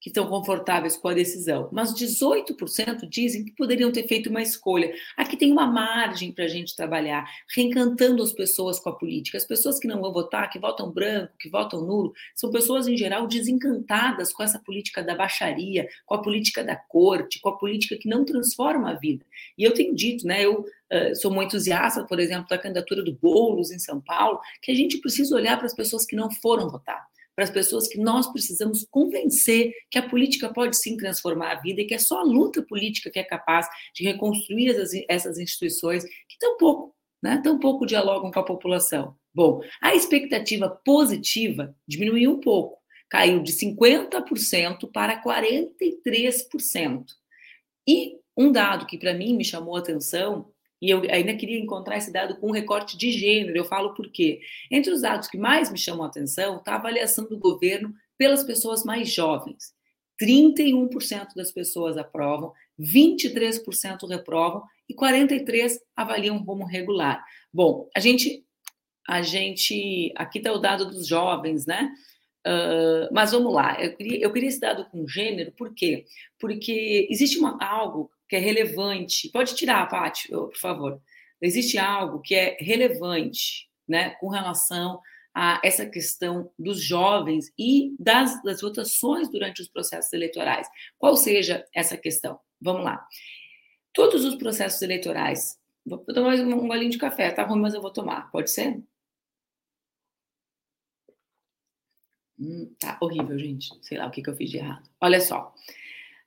que 0.00 0.08
estão 0.08 0.26
confortáveis 0.26 0.96
com 0.96 1.08
a 1.08 1.14
decisão, 1.14 1.68
mas 1.70 1.92
18% 1.94 3.06
dizem 3.08 3.44
que 3.44 3.52
poderiam 3.52 3.92
ter 3.92 4.08
feito 4.08 4.30
uma 4.30 4.40
escolha. 4.40 4.92
Aqui 5.16 5.36
tem 5.36 5.52
uma 5.52 5.66
margem 5.66 6.32
para 6.32 6.46
a 6.46 6.48
gente 6.48 6.74
trabalhar, 6.74 7.28
reencantando 7.54 8.22
as 8.22 8.32
pessoas 8.32 8.80
com 8.80 8.88
a 8.88 8.96
política. 8.96 9.36
As 9.36 9.44
pessoas 9.44 9.78
que 9.78 9.86
não 9.86 10.00
vão 10.00 10.12
votar, 10.12 10.48
que 10.48 10.58
votam 10.58 10.90
branco, 10.90 11.34
que 11.38 11.50
votam 11.50 11.84
nulo, 11.84 12.12
são 12.34 12.50
pessoas, 12.50 12.88
em 12.88 12.96
geral, 12.96 13.26
desencantadas 13.26 14.32
com 14.32 14.42
essa 14.42 14.58
política 14.58 15.02
da 15.02 15.14
baixaria, 15.14 15.86
com 16.06 16.14
a 16.14 16.22
política 16.22 16.64
da 16.64 16.76
corte, 16.76 17.40
com 17.40 17.50
a 17.50 17.58
política 17.58 17.98
que 17.98 18.08
não 18.08 18.24
transforma 18.24 18.90
a 18.90 18.94
vida. 18.94 19.24
E 19.58 19.64
eu 19.64 19.74
tenho 19.74 19.94
dito, 19.94 20.26
né, 20.26 20.42
eu 20.42 20.60
uh, 20.60 21.16
sou 21.16 21.30
muito 21.30 21.50
entusiasta, 21.50 22.04
por 22.04 22.20
exemplo, 22.20 22.46
da 22.48 22.56
candidatura 22.56 23.02
do 23.02 23.12
Boulos 23.12 23.70
em 23.70 23.78
São 23.78 24.00
Paulo, 24.00 24.40
que 24.62 24.70
a 24.70 24.74
gente 24.74 24.98
precisa 24.98 25.34
olhar 25.34 25.56
para 25.56 25.66
as 25.66 25.74
pessoas 25.74 26.06
que 26.06 26.16
não 26.16 26.30
foram 26.30 26.70
votar 26.70 27.09
para 27.34 27.44
as 27.44 27.50
pessoas 27.50 27.88
que 27.88 27.98
nós 27.98 28.30
precisamos 28.32 28.86
convencer 28.90 29.72
que 29.90 29.98
a 29.98 30.08
política 30.08 30.52
pode 30.52 30.76
sim 30.76 30.96
transformar 30.96 31.52
a 31.52 31.60
vida 31.60 31.80
e 31.80 31.86
que 31.86 31.94
é 31.94 31.98
só 31.98 32.20
a 32.20 32.24
luta 32.24 32.62
política 32.62 33.10
que 33.10 33.18
é 33.18 33.24
capaz 33.24 33.66
de 33.94 34.04
reconstruir 34.04 34.70
essas, 34.70 34.90
essas 35.08 35.38
instituições 35.38 36.04
que 36.04 36.38
tão 36.38 36.56
pouco, 36.56 36.94
né, 37.22 37.40
tão 37.42 37.58
pouco 37.58 37.86
dialogam 37.86 38.30
com 38.30 38.40
a 38.40 38.44
população. 38.44 39.14
Bom, 39.34 39.62
a 39.80 39.94
expectativa 39.94 40.68
positiva 40.84 41.74
diminuiu 41.86 42.32
um 42.32 42.40
pouco, 42.40 42.78
caiu 43.08 43.42
de 43.42 43.52
50% 43.52 44.90
para 44.92 45.22
43%. 45.22 47.04
E 47.86 48.18
um 48.36 48.50
dado 48.50 48.86
que 48.86 48.98
para 48.98 49.14
mim 49.14 49.36
me 49.36 49.44
chamou 49.44 49.76
a 49.76 49.80
atenção 49.80 50.49
e 50.80 50.90
eu 50.90 51.02
ainda 51.10 51.34
queria 51.34 51.58
encontrar 51.58 51.98
esse 51.98 52.12
dado 52.12 52.36
com 52.36 52.48
um 52.48 52.52
recorte 52.52 52.96
de 52.96 53.12
gênero. 53.12 53.56
Eu 53.56 53.64
falo 53.64 53.94
por 53.94 54.10
quê? 54.10 54.40
Entre 54.70 54.90
os 54.92 55.02
dados 55.02 55.28
que 55.28 55.36
mais 55.36 55.70
me 55.70 55.78
chamam 55.78 56.04
a 56.04 56.08
atenção 56.08 56.56
está 56.56 56.72
a 56.72 56.76
avaliação 56.76 57.28
do 57.28 57.38
governo 57.38 57.94
pelas 58.16 58.42
pessoas 58.42 58.84
mais 58.84 59.12
jovens. 59.12 59.74
31% 60.20 61.34
das 61.34 61.50
pessoas 61.50 61.96
aprovam, 61.96 62.52
23% 62.78 64.08
reprovam 64.08 64.62
e 64.88 64.94
43 64.94 65.80
avaliam 65.96 66.44
como 66.44 66.64
regular. 66.64 67.24
Bom, 67.52 67.88
a 67.96 68.00
gente 68.00 68.44
a 69.08 69.22
gente 69.22 70.12
aqui 70.14 70.38
está 70.38 70.52
o 70.52 70.58
dado 70.58 70.84
dos 70.84 71.06
jovens, 71.06 71.66
né? 71.66 71.90
Uh, 72.46 73.12
mas 73.12 73.32
vamos 73.32 73.52
lá, 73.52 73.82
eu 73.82 73.94
queria, 73.96 74.18
eu 74.20 74.32
queria 74.32 74.48
esse 74.48 74.60
dado 74.60 74.84
com 74.86 75.06
gênero, 75.06 75.52
por 75.52 75.74
quê? 75.74 76.06
Porque 76.38 77.06
existe 77.10 77.38
uma, 77.38 77.62
algo 77.62 78.10
que 78.30 78.36
é 78.36 78.38
relevante. 78.38 79.28
Pode 79.30 79.56
tirar, 79.56 79.88
Paty, 79.88 80.28
por 80.28 80.56
favor. 80.56 81.02
Existe 81.42 81.76
algo 81.78 82.20
que 82.20 82.36
é 82.36 82.56
relevante 82.60 83.68
né, 83.88 84.10
com 84.20 84.28
relação 84.28 85.00
a 85.34 85.60
essa 85.64 85.84
questão 85.84 86.52
dos 86.56 86.80
jovens 86.80 87.52
e 87.58 87.92
das, 87.98 88.40
das 88.44 88.60
votações 88.60 89.28
durante 89.28 89.60
os 89.60 89.68
processos 89.68 90.12
eleitorais. 90.12 90.68
Qual 90.96 91.16
seja 91.16 91.66
essa 91.74 91.96
questão? 91.96 92.38
Vamos 92.60 92.84
lá. 92.84 93.04
Todos 93.92 94.24
os 94.24 94.36
processos 94.36 94.80
eleitorais. 94.80 95.58
Vou 95.84 95.98
tomar 95.98 96.28
mais 96.28 96.40
um, 96.40 96.52
um 96.52 96.68
golinho 96.68 96.92
de 96.92 96.98
café, 96.98 97.32
tá 97.32 97.42
ruim, 97.42 97.60
mas 97.60 97.74
eu 97.74 97.82
vou 97.82 97.92
tomar. 97.92 98.30
Pode 98.30 98.50
ser? 98.50 98.80
Hum, 102.38 102.72
tá 102.78 102.96
horrível, 103.00 103.36
gente. 103.36 103.70
Sei 103.82 103.98
lá 103.98 104.06
o 104.06 104.10
que, 104.12 104.22
que 104.22 104.30
eu 104.30 104.36
fiz 104.36 104.50
de 104.50 104.58
errado. 104.58 104.88
Olha 105.00 105.20
só. 105.20 105.52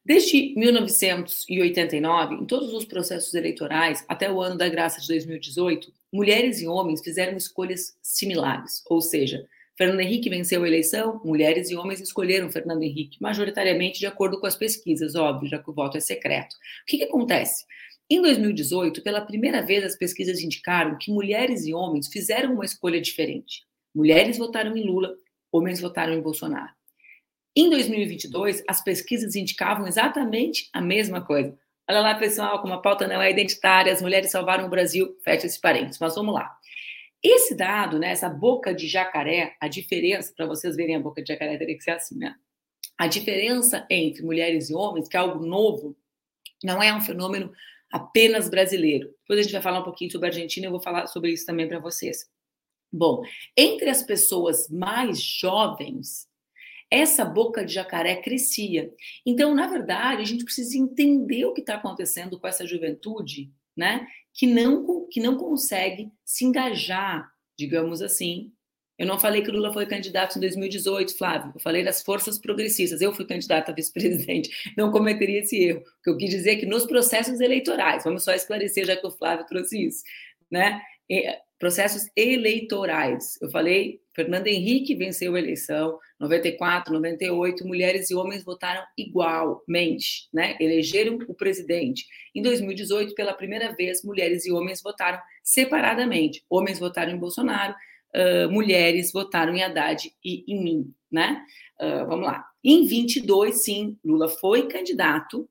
Desde 0.06 0.54
1989, 0.58 2.36
em 2.36 2.46
todos 2.46 2.74
os 2.74 2.84
processos 2.84 3.34
eleitorais, 3.34 4.04
até 4.08 4.30
o 4.30 4.42
ano 4.42 4.58
da 4.58 4.68
graça 4.68 5.00
de 5.00 5.08
2018, 5.08 5.94
mulheres 6.12 6.62
e 6.62 6.68
homens 6.68 7.02
fizeram 7.02 7.38
escolhas 7.38 7.98
similares, 8.02 8.84
ou 8.90 9.00
seja, 9.00 9.48
Fernando 9.78 10.02
Henrique 10.02 10.30
venceu 10.30 10.64
a 10.64 10.68
eleição, 10.68 11.20
mulheres 11.24 11.72
e 11.72 11.76
homens 11.76 12.00
escolheram 12.00 12.52
Fernando 12.52 12.84
Henrique, 12.84 13.18
majoritariamente 13.20 13.98
de 13.98 14.06
acordo 14.06 14.40
com 14.40 14.46
as 14.46 14.56
pesquisas, 14.56 15.16
óbvio, 15.16 15.50
já 15.50 15.58
que 15.58 15.70
o 15.70 15.74
voto 15.74 15.98
é 15.98 16.00
secreto. 16.00 16.54
O 16.54 16.86
que, 16.86 16.98
que 16.98 17.06
acontece? 17.06 17.66
Em 18.10 18.22
2018, 18.22 19.02
pela 19.02 19.22
primeira 19.22 19.62
vez, 19.62 19.84
as 19.84 19.96
pesquisas 19.96 20.42
indicaram 20.42 20.98
que 21.00 21.12
mulheres 21.12 21.66
e 21.66 21.74
homens 21.74 22.08
fizeram 22.08 22.54
uma 22.54 22.66
escolha 22.66 23.02
diferente. 23.02 23.64
Mulheres 23.96 24.38
votaram 24.38 24.78
em 24.78 24.86
Lula, 24.86 25.16
homens 25.52 25.80
votaram 25.80 26.14
em 26.14 26.22
Bolsonaro. 26.22 26.72
Em 27.56 27.70
2022, 27.70 28.64
as 28.68 28.84
pesquisas 28.84 29.36
indicavam 29.36 29.86
exatamente 29.88 30.70
a 30.74 30.82
mesma 30.82 31.22
coisa. 31.22 31.58
Olha 31.88 32.00
lá, 32.00 32.16
pessoal, 32.16 32.62
como 32.62 32.74
a 32.74 32.82
pauta 32.82 33.08
não 33.08 33.22
é 33.22 33.30
identitária, 33.30 33.92
as 33.92 34.02
mulheres 34.02 34.32
salvaram 34.32 34.66
o 34.66 34.70
Brasil, 34.70 35.18
fecha 35.24 35.46
esse 35.46 35.60
parênteses. 35.60 36.00
Mas 36.00 36.16
vamos 36.16 36.34
lá. 36.34 36.56
Esse 37.22 37.56
dado, 37.56 38.00
né, 38.00 38.12
essa 38.12 38.28
boca 38.28 38.74
de 38.74 38.88
jacaré, 38.88 39.56
a 39.60 39.68
diferença, 39.68 40.34
para 40.36 40.46
vocês 40.46 40.76
verem 40.76 40.96
a 40.96 41.00
boca 41.00 41.22
de 41.22 41.32
jacaré, 41.32 41.58
teria 41.58 41.78
que 41.78 41.84
ser 41.84 41.92
assim, 41.92 42.18
né? 42.18 42.36
A 42.98 43.08
diferença 43.08 43.86
entre 43.90 44.24
mulheres 44.24 44.70
e 44.70 44.74
homens, 44.74 45.08
que 45.08 45.16
é 45.16 45.20
algo 45.20 45.46
novo, 45.46 45.96
não 46.64 46.82
é 46.82 46.94
um 46.94 47.02
fenômeno 47.02 47.52
apenas 47.92 48.50
brasileiro. 48.50 49.14
Depois 49.22 49.40
a 49.40 49.44
gente 49.44 49.52
vai 49.52 49.62
falar 49.62 49.80
um 49.80 49.84
pouquinho 49.84 50.12
sobre 50.12 50.28
a 50.28 50.32
Argentina, 50.32 50.68
eu 50.68 50.72
vou 50.72 50.82
falar 50.82 51.08
sobre 51.08 51.32
isso 51.32 51.46
também 51.46 51.68
para 51.68 51.80
vocês. 51.80 52.30
Bom, 52.92 53.24
entre 53.56 53.90
as 53.90 54.04
pessoas 54.04 54.70
mais 54.70 55.22
jovens, 55.22 56.28
essa 56.94 57.26
boca 57.26 57.66
de 57.66 57.74
jacaré 57.74 58.18
crescia. 58.18 58.94
Então, 59.26 59.56
na 59.56 59.66
verdade, 59.66 60.22
a 60.22 60.26
gente 60.26 60.46
precisa 60.46 60.78
entender 60.78 61.44
o 61.46 61.54
que 61.54 61.62
está 61.62 61.76
acontecendo 61.76 62.40
com 62.40 62.48
essa 62.48 62.68
juventude, 62.68 63.52
né? 63.76 64.06
Que 64.32 64.46
não, 64.46 65.08
que 65.10 65.20
não 65.20 65.36
consegue 65.36 66.12
se 66.24 66.46
engajar, 66.46 67.28
digamos 67.58 68.00
assim. 68.04 68.52
Eu 68.96 69.08
não 69.08 69.20
falei 69.20 69.42
que 69.42 69.50
Lula 69.50 69.74
foi 69.74 69.88
candidato 69.88 70.38
em 70.38 70.40
2018, 70.40 71.18
Flávio. 71.18 71.52
Eu 71.56 71.60
falei 71.60 71.84
das 71.84 72.04
forças 72.04 72.38
progressistas. 72.38 73.02
Eu 73.02 73.12
fui 73.12 73.26
candidata 73.26 73.72
a 73.72 73.76
vice-presidente. 73.76 74.52
Não 74.78 74.92
cometeria 74.92 75.40
esse 75.40 75.58
erro. 75.58 75.80
O 75.80 76.04
que 76.04 76.10
eu 76.12 76.18
quis 76.18 76.30
dizer 76.30 76.52
é 76.52 76.56
que 76.58 76.68
nos 76.68 76.86
processos 76.86 77.40
eleitorais, 77.40 78.04
vamos 78.04 78.24
só 78.24 78.34
esclarecer, 78.34 78.86
já 78.86 78.96
que 78.96 79.08
o 79.08 79.12
Flávio 79.12 79.48
trouxe 79.48 79.84
isso, 79.84 80.04
né? 80.50 80.80
processos 81.64 82.10
eleitorais. 82.16 83.38
Eu 83.42 83.50
falei, 83.50 84.02
Fernando 84.14 84.48
Henrique 84.48 84.96
venceu 84.96 85.36
a 85.36 85.40
eleição, 85.40 85.98
94, 86.24 86.94
98, 86.94 87.68
mulheres 87.68 88.10
e 88.10 88.16
homens 88.16 88.44
votaram 88.44 88.82
igualmente, 88.98 90.30
né? 90.34 90.56
Elegeram 90.60 91.20
o 91.28 91.34
presidente. 91.34 92.06
Em 92.34 92.42
2018, 92.42 93.14
pela 93.14 93.34
primeira 93.34 93.74
vez, 93.74 94.04
mulheres 94.04 94.46
e 94.46 94.52
homens 94.52 94.82
votaram 94.82 95.20
separadamente. 95.44 96.44
Homens 96.50 96.80
votaram 96.80 97.12
em 97.12 97.18
Bolsonaro, 97.18 97.76
uh, 98.16 98.50
mulheres 98.50 99.12
votaram 99.12 99.54
em 99.54 99.64
Haddad 99.64 100.12
e 100.24 100.46
em 100.48 100.64
mim, 100.64 100.94
né? 101.12 101.44
Uh, 101.80 102.08
vamos 102.08 102.26
lá. 102.26 102.46
Em 102.64 102.86
22, 102.86 103.64
sim, 103.64 103.98
Lula 104.04 104.30
foi 104.30 104.68
candidato, 104.68 105.50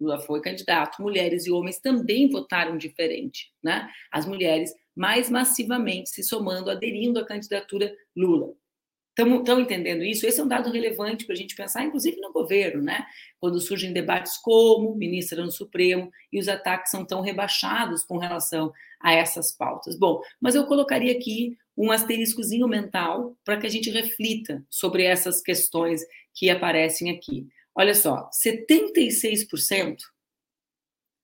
Lula 0.00 0.20
foi 0.20 0.40
candidato, 0.40 1.02
mulheres 1.02 1.44
e 1.46 1.50
homens 1.50 1.80
também 1.80 2.30
votaram 2.30 2.78
diferente, 2.78 3.52
né? 3.60 3.90
As 4.12 4.26
mulheres 4.26 4.72
mais 4.94 5.28
massivamente 5.28 6.10
se 6.10 6.22
somando, 6.22 6.70
aderindo 6.70 7.18
à 7.18 7.24
candidatura 7.24 7.92
Lula. 8.16 8.54
Estão 9.18 9.60
entendendo 9.60 10.04
isso? 10.04 10.24
Esse 10.24 10.40
é 10.40 10.44
um 10.44 10.48
dado 10.48 10.70
relevante 10.70 11.24
para 11.24 11.34
a 11.34 11.36
gente 11.36 11.56
pensar, 11.56 11.84
inclusive 11.84 12.20
no 12.20 12.32
governo, 12.32 12.80
né? 12.80 13.04
Quando 13.40 13.60
surgem 13.60 13.92
debates 13.92 14.36
como 14.36 14.94
ministra 14.94 15.44
no 15.44 15.50
Supremo 15.50 16.10
e 16.32 16.38
os 16.38 16.46
ataques 16.46 16.92
são 16.92 17.04
tão 17.04 17.20
rebaixados 17.20 18.04
com 18.04 18.16
relação 18.16 18.72
a 19.00 19.12
essas 19.12 19.50
pautas. 19.50 19.98
Bom, 19.98 20.20
mas 20.40 20.54
eu 20.54 20.66
colocaria 20.66 21.12
aqui 21.12 21.56
um 21.76 21.90
asteriscozinho 21.90 22.68
mental 22.68 23.36
para 23.44 23.56
que 23.56 23.66
a 23.66 23.70
gente 23.70 23.90
reflita 23.90 24.64
sobre 24.70 25.02
essas 25.02 25.40
questões 25.40 26.02
que 26.32 26.48
aparecem 26.48 27.10
aqui. 27.10 27.48
Olha 27.74 27.94
só, 27.94 28.28
76% 28.30 29.96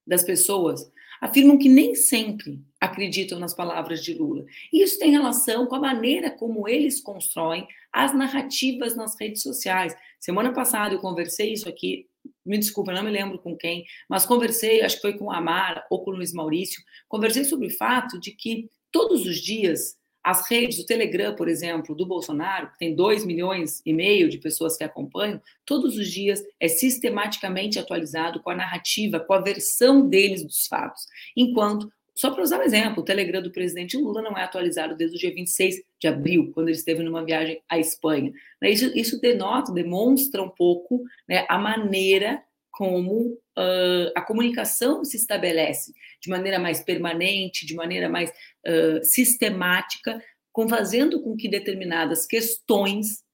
das 0.07 0.23
pessoas 0.23 0.81
afirmam 1.21 1.59
que 1.59 1.69
nem 1.69 1.95
sempre 1.95 2.61
acreditam 2.85 3.38
nas 3.38 3.55
palavras 3.55 4.03
de 4.03 4.14
Lula. 4.14 4.45
Isso 4.73 4.99
tem 4.99 5.11
relação 5.11 5.67
com 5.67 5.75
a 5.75 5.81
maneira 5.81 6.31
como 6.31 6.69
eles 6.69 7.00
constroem 7.00 7.67
as 7.93 8.14
narrativas 8.14 8.95
nas 8.95 9.19
redes 9.19 9.43
sociais. 9.43 9.97
Semana 10.21 10.53
passada 10.53 10.95
eu 10.95 10.99
conversei 10.99 11.53
isso 11.53 11.69
aqui, 11.69 12.07
me 12.45 12.59
desculpa, 12.59 12.93
não 12.93 13.03
me 13.03 13.11
lembro 13.11 13.38
com 13.38 13.57
quem, 13.57 13.85
mas 14.09 14.26
conversei, 14.26 14.83
acho 14.83 14.97
que 14.97 15.03
foi 15.03 15.17
com 15.17 15.31
a 15.31 15.38
Amara 15.38 15.85
ou 15.91 16.05
com 16.05 16.11
o 16.11 16.17
Luiz 16.17 16.33
Maurício, 16.33 16.83
conversei 17.09 17.45
sobre 17.45 17.69
o 17.69 17.76
fato 17.76 18.21
de 18.21 18.33
que 18.33 18.69
todos 18.93 19.26
os 19.26 19.38
dias 19.38 19.97
as 20.23 20.49
redes, 20.49 20.79
o 20.79 20.87
Telegram, 20.87 21.37
por 21.37 21.49
exemplo, 21.49 21.95
do 21.95 22.07
Bolsonaro, 22.07 22.71
que 22.71 22.79
tem 22.79 22.95
2 22.95 23.26
milhões 23.26 23.83
e 23.85 23.93
meio 23.93 24.31
de 24.31 24.38
pessoas 24.38 24.75
que 24.75 24.83
acompanham, 24.83 25.38
todos 25.67 25.99
os 25.99 26.09
dias 26.09 26.43
é 26.59 26.67
sistematicamente 26.67 27.79
atualizado 27.79 28.41
com 28.41 28.49
a 28.49 28.57
narrativa, 28.57 29.21
com 29.21 29.35
a 29.35 29.41
versão 29.43 30.09
deles 30.09 30.43
dos 30.43 30.67
fatos. 30.67 31.03
Enquanto 31.37 31.93
só 32.14 32.30
para 32.30 32.42
usar 32.42 32.61
um 32.61 32.62
exemplo, 32.62 33.02
o 33.02 33.04
Telegram 33.04 33.42
do 33.42 33.50
presidente 33.50 33.97
Lula 33.97 34.23
não 34.23 34.38
é 34.38 34.44
atualizado 34.44 34.97
desde 34.97 35.16
o 35.16 35.21
dia 35.21 35.35
26 35.35 35.83
de 36.00 36.06
abril, 36.06 36.52
quando 36.54 36.68
ele 36.68 36.76
esteve 36.76 37.02
numa 37.02 37.25
viagem 37.25 37.61
à 37.68 37.78
Espanha. 37.78 38.33
Né, 38.62 38.71
isso, 38.71 38.92
isso 38.97 39.21
denota, 39.21 39.73
demonstra 39.73 40.42
um 40.42 40.49
pouco 40.49 41.02
né, 41.28 41.44
a 41.49 41.59
maneira 41.59 42.42
como 42.71 43.33
uh, 43.56 44.12
a 44.16 44.23
comunicação 44.23 45.04
se 45.04 45.16
estabelece 45.16 45.92
de 46.21 46.28
maneira 46.28 46.59
mais 46.59 46.83
permanente, 46.83 47.66
de 47.66 47.75
maneira 47.75 48.09
mais 48.09 48.30
uh, 48.30 49.04
sistemática, 49.04 50.21
com 50.52 50.68
fazendo 50.68 51.21
com 51.21 51.37
que 51.37 51.49
determinadas 51.49 52.26
questões 52.26 53.25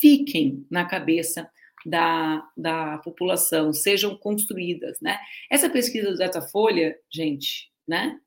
fiquem 0.00 0.64
na 0.70 0.84
cabeça 0.84 1.48
da, 1.84 2.42
da 2.56 2.98
população, 2.98 3.72
sejam 3.72 4.16
construídas, 4.16 5.00
né? 5.00 5.18
Essa 5.50 5.70
pesquisa 5.70 6.10
do 6.10 6.18
Datafolha, 6.18 6.96
gente, 7.12 7.69
né? 7.90 8.20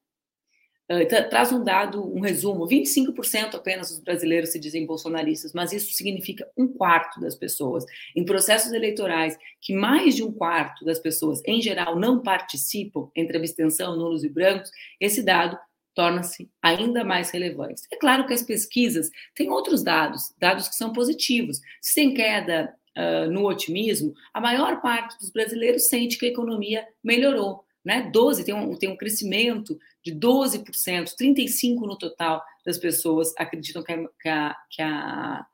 Uh, 0.92 1.08
traz 1.30 1.54
um 1.54 1.64
dado, 1.64 2.06
um 2.14 2.20
resumo: 2.20 2.68
25% 2.68 3.56
apenas 3.56 3.90
dos 3.90 4.00
brasileiros 4.00 4.50
se 4.50 4.60
dizem 4.60 4.86
bolsonaristas, 4.86 5.54
mas 5.54 5.72
isso 5.72 5.94
significa 5.94 6.46
um 6.58 6.68
quarto 6.68 7.22
das 7.22 7.36
pessoas. 7.36 7.86
Em 8.14 8.26
processos 8.26 8.74
eleitorais, 8.74 9.38
que 9.62 9.74
mais 9.74 10.14
de 10.14 10.24
um 10.24 10.32
quarto 10.32 10.84
das 10.84 11.00
pessoas, 11.00 11.42
em 11.46 11.62
geral, 11.62 11.98
não 11.98 12.22
participam, 12.22 13.10
entre 13.16 13.38
abstenção, 13.38 13.96
nulos 13.96 14.26
e 14.26 14.30
brancos, 14.30 14.70
esse 15.00 15.24
dado 15.24 15.58
torna-se 15.96 16.50
ainda 16.62 17.06
mais 17.06 17.30
relevante. 17.30 17.84
É 17.90 17.96
claro 17.96 18.26
que 18.28 18.34
as 18.34 18.42
pesquisas 18.42 19.10
têm 19.34 19.50
outros 19.50 19.84
dados, 19.84 20.34
dados 20.38 20.68
que 20.68 20.76
são 20.76 20.92
positivos. 20.92 21.62
Se 21.82 21.96
tem 21.96 22.14
queda 22.14 22.76
uh, 22.98 23.32
no 23.32 23.48
otimismo, 23.48 24.14
a 24.34 24.42
maior 24.42 24.82
parte 24.82 25.18
dos 25.18 25.30
brasileiros 25.30 25.88
sente 25.88 26.18
que 26.18 26.26
a 26.26 26.30
economia 26.30 26.86
melhorou 27.02 27.64
né? 27.84 28.10
12, 28.12 28.44
tem 28.44 28.54
um, 28.54 28.76
tem 28.76 28.90
um 28.90 28.98
crescimento 28.98 29.78
de 30.04 30.14
12%, 30.14 30.64
35% 31.20 31.80
no 31.82 31.98
total 31.98 32.42
das 32.66 32.78
pessoas 32.78 33.34
acreditam 33.38 33.84
que 33.84 33.92
a, 33.92 34.08
que 34.22 34.30
a, 34.30 34.56
que 34.70 34.82
a, 34.82 35.46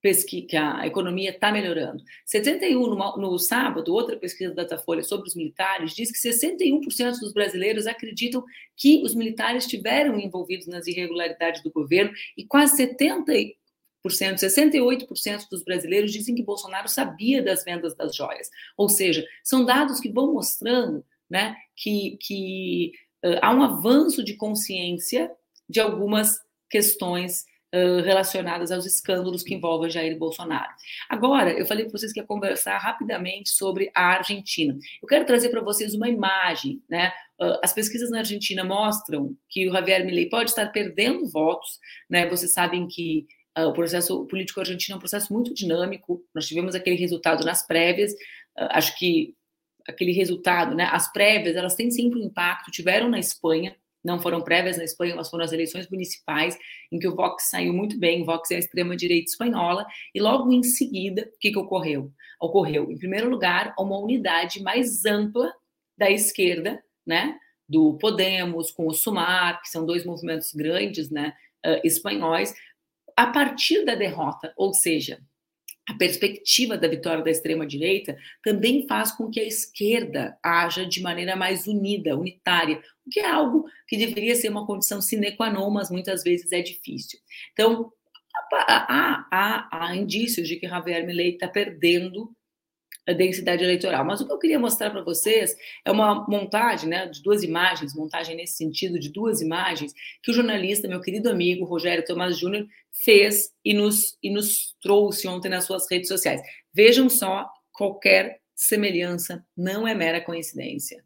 pesqui, 0.00 0.42
que 0.42 0.56
a 0.56 0.86
economia 0.86 1.30
está 1.30 1.52
melhorando. 1.52 2.02
71 2.24 2.80
no, 2.86 3.16
no, 3.16 3.38
sábado, 3.38 3.92
outra 3.92 4.16
pesquisa 4.16 4.54
da 4.54 4.62
Datafolha 4.62 5.02
sobre 5.02 5.28
os 5.28 5.34
militares 5.34 5.94
diz 5.94 6.10
que 6.10 6.28
61% 6.28 7.18
dos 7.20 7.32
brasileiros 7.32 7.86
acreditam 7.86 8.44
que 8.76 9.02
os 9.02 9.14
militares 9.14 9.64
estiveram 9.64 10.18
envolvidos 10.18 10.66
nas 10.66 10.86
irregularidades 10.86 11.62
do 11.62 11.70
governo 11.70 12.12
e 12.36 12.44
quase 12.44 12.76
70 12.76 13.32
68% 14.08 15.46
dos 15.50 15.62
brasileiros 15.62 16.10
dizem 16.10 16.34
que 16.34 16.42
Bolsonaro 16.42 16.88
sabia 16.88 17.42
das 17.42 17.62
vendas 17.62 17.94
das 17.94 18.16
joias. 18.16 18.48
Ou 18.74 18.88
seja, 18.88 19.22
são 19.44 19.62
dados 19.62 20.00
que 20.00 20.10
vão 20.10 20.32
mostrando 20.32 21.04
né, 21.30 21.56
que, 21.76 22.18
que 22.20 22.92
uh, 23.24 23.38
há 23.40 23.54
um 23.54 23.62
avanço 23.62 24.24
de 24.24 24.34
consciência 24.34 25.30
de 25.68 25.80
algumas 25.80 26.38
questões 26.68 27.44
uh, 27.74 28.02
relacionadas 28.02 28.72
aos 28.72 28.84
escândalos 28.84 29.42
que 29.42 29.54
envolvem 29.54 29.90
Jair 29.90 30.18
Bolsonaro. 30.18 30.70
Agora, 31.08 31.52
eu 31.52 31.64
falei 31.64 31.84
para 31.84 31.92
vocês 31.92 32.12
que 32.12 32.20
ia 32.20 32.26
conversar 32.26 32.76
rapidamente 32.78 33.50
sobre 33.50 33.90
a 33.94 34.16
Argentina. 34.16 34.76
Eu 35.00 35.08
quero 35.08 35.24
trazer 35.24 35.50
para 35.50 35.62
vocês 35.62 35.94
uma 35.94 36.08
imagem, 36.08 36.82
né? 36.88 37.12
Uh, 37.40 37.58
as 37.62 37.72
pesquisas 37.72 38.10
na 38.10 38.18
Argentina 38.18 38.64
mostram 38.64 39.36
que 39.48 39.68
o 39.68 39.72
Javier 39.72 40.04
Milei 40.04 40.28
pode 40.28 40.50
estar 40.50 40.66
perdendo 40.66 41.28
votos, 41.28 41.78
né? 42.08 42.28
Vocês 42.28 42.52
sabem 42.52 42.88
que 42.88 43.26
o 43.58 43.72
processo 43.72 44.26
político 44.26 44.60
argentino 44.60 44.94
é 44.94 44.96
um 44.96 45.00
processo 45.00 45.32
muito 45.32 45.52
dinâmico. 45.52 46.22
Nós 46.32 46.46
tivemos 46.46 46.74
aquele 46.74 46.96
resultado 46.96 47.44
nas 47.44 47.66
prévias. 47.66 48.14
Acho 48.56 48.96
que 48.96 49.34
aquele 49.90 50.12
resultado, 50.12 50.74
né? 50.74 50.88
As 50.90 51.12
prévias, 51.12 51.56
elas 51.56 51.74
têm 51.74 51.90
sempre 51.90 52.20
um 52.20 52.24
impacto, 52.24 52.70
tiveram 52.70 53.08
na 53.08 53.18
Espanha, 53.18 53.76
não 54.02 54.20
foram 54.20 54.40
prévias 54.40 54.78
na 54.78 54.84
Espanha, 54.84 55.14
mas 55.14 55.28
foram 55.28 55.44
as 55.44 55.52
eleições 55.52 55.88
municipais, 55.88 56.58
em 56.90 56.98
que 56.98 57.06
o 57.06 57.14
Vox 57.14 57.50
saiu 57.50 57.72
muito 57.72 57.98
bem, 57.98 58.22
o 58.22 58.24
Vox 58.24 58.50
é 58.50 58.56
a 58.56 58.58
extrema-direita 58.58 59.30
espanhola, 59.30 59.86
e 60.14 60.20
logo 60.20 60.50
em 60.52 60.62
seguida, 60.62 61.30
o 61.34 61.38
que, 61.38 61.50
que 61.50 61.58
ocorreu? 61.58 62.10
Ocorreu, 62.40 62.90
em 62.90 62.96
primeiro 62.96 63.28
lugar, 63.28 63.74
uma 63.78 63.98
unidade 63.98 64.62
mais 64.62 65.04
ampla 65.04 65.52
da 65.98 66.10
esquerda, 66.10 66.82
né? 67.06 67.36
Do 67.68 67.98
Podemos 67.98 68.70
com 68.70 68.86
o 68.86 68.94
Sumar, 68.94 69.60
que 69.60 69.68
são 69.68 69.84
dois 69.84 70.04
movimentos 70.04 70.52
grandes, 70.54 71.10
né? 71.10 71.34
Uh, 71.64 71.80
espanhóis, 71.84 72.54
a 73.14 73.26
partir 73.26 73.84
da 73.84 73.94
derrota, 73.94 74.50
ou 74.56 74.72
seja, 74.72 75.20
a 75.88 75.94
perspectiva 75.94 76.76
da 76.76 76.86
vitória 76.86 77.24
da 77.24 77.30
extrema-direita 77.30 78.16
também 78.44 78.86
faz 78.86 79.12
com 79.12 79.30
que 79.30 79.40
a 79.40 79.44
esquerda 79.44 80.38
haja 80.42 80.86
de 80.86 81.00
maneira 81.00 81.34
mais 81.34 81.66
unida, 81.66 82.16
unitária, 82.16 82.80
o 83.06 83.10
que 83.10 83.20
é 83.20 83.28
algo 83.28 83.64
que 83.88 83.96
deveria 83.96 84.34
ser 84.34 84.50
uma 84.50 84.66
condição 84.66 85.00
sine 85.00 85.36
qua 85.36 85.50
non, 85.50 85.70
mas 85.70 85.90
muitas 85.90 86.22
vezes 86.22 86.52
é 86.52 86.62
difícil. 86.62 87.18
Então, 87.52 87.90
há, 88.52 89.26
há, 89.30 89.68
há 89.72 89.96
indícios 89.96 90.46
de 90.46 90.56
que 90.56 90.68
Javier 90.68 91.06
Milei 91.06 91.30
está 91.30 91.48
perdendo 91.48 92.32
densidade 93.14 93.64
eleitoral. 93.64 94.04
Mas 94.04 94.20
o 94.20 94.26
que 94.26 94.32
eu 94.32 94.38
queria 94.38 94.58
mostrar 94.58 94.90
para 94.90 95.02
vocês 95.02 95.56
é 95.84 95.90
uma 95.90 96.26
montagem 96.28 96.88
né, 96.88 97.06
de 97.06 97.22
duas 97.22 97.42
imagens, 97.42 97.94
montagem 97.94 98.36
nesse 98.36 98.56
sentido 98.56 98.98
de 98.98 99.10
duas 99.10 99.40
imagens, 99.40 99.92
que 100.22 100.30
o 100.30 100.34
jornalista, 100.34 100.88
meu 100.88 101.00
querido 101.00 101.28
amigo 101.30 101.64
Rogério 101.64 102.04
Tomás 102.04 102.38
Júnior, 102.38 102.66
fez 102.92 103.52
e 103.64 103.74
nos, 103.74 104.16
e 104.22 104.30
nos 104.30 104.76
trouxe 104.80 105.26
ontem 105.26 105.48
nas 105.48 105.64
suas 105.64 105.90
redes 105.90 106.08
sociais. 106.08 106.40
Vejam 106.72 107.08
só, 107.08 107.50
qualquer 107.72 108.40
semelhança 108.54 109.44
não 109.56 109.86
é 109.86 109.94
mera 109.94 110.20
coincidência. 110.20 111.04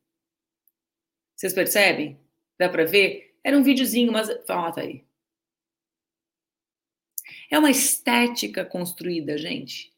Vocês 1.37 1.53
percebem? 1.53 2.19
Dá 2.59 2.69
para 2.69 2.85
ver? 2.85 3.35
Era 3.43 3.57
um 3.57 3.63
videozinho, 3.63 4.13
mas. 4.13 4.29
Fala, 4.47 4.73
tá 4.73 4.81
aí. 4.81 5.05
É 7.51 7.59
uma 7.59 7.71
estética 7.71 8.65
construída, 8.65 9.37
gente 9.37 9.94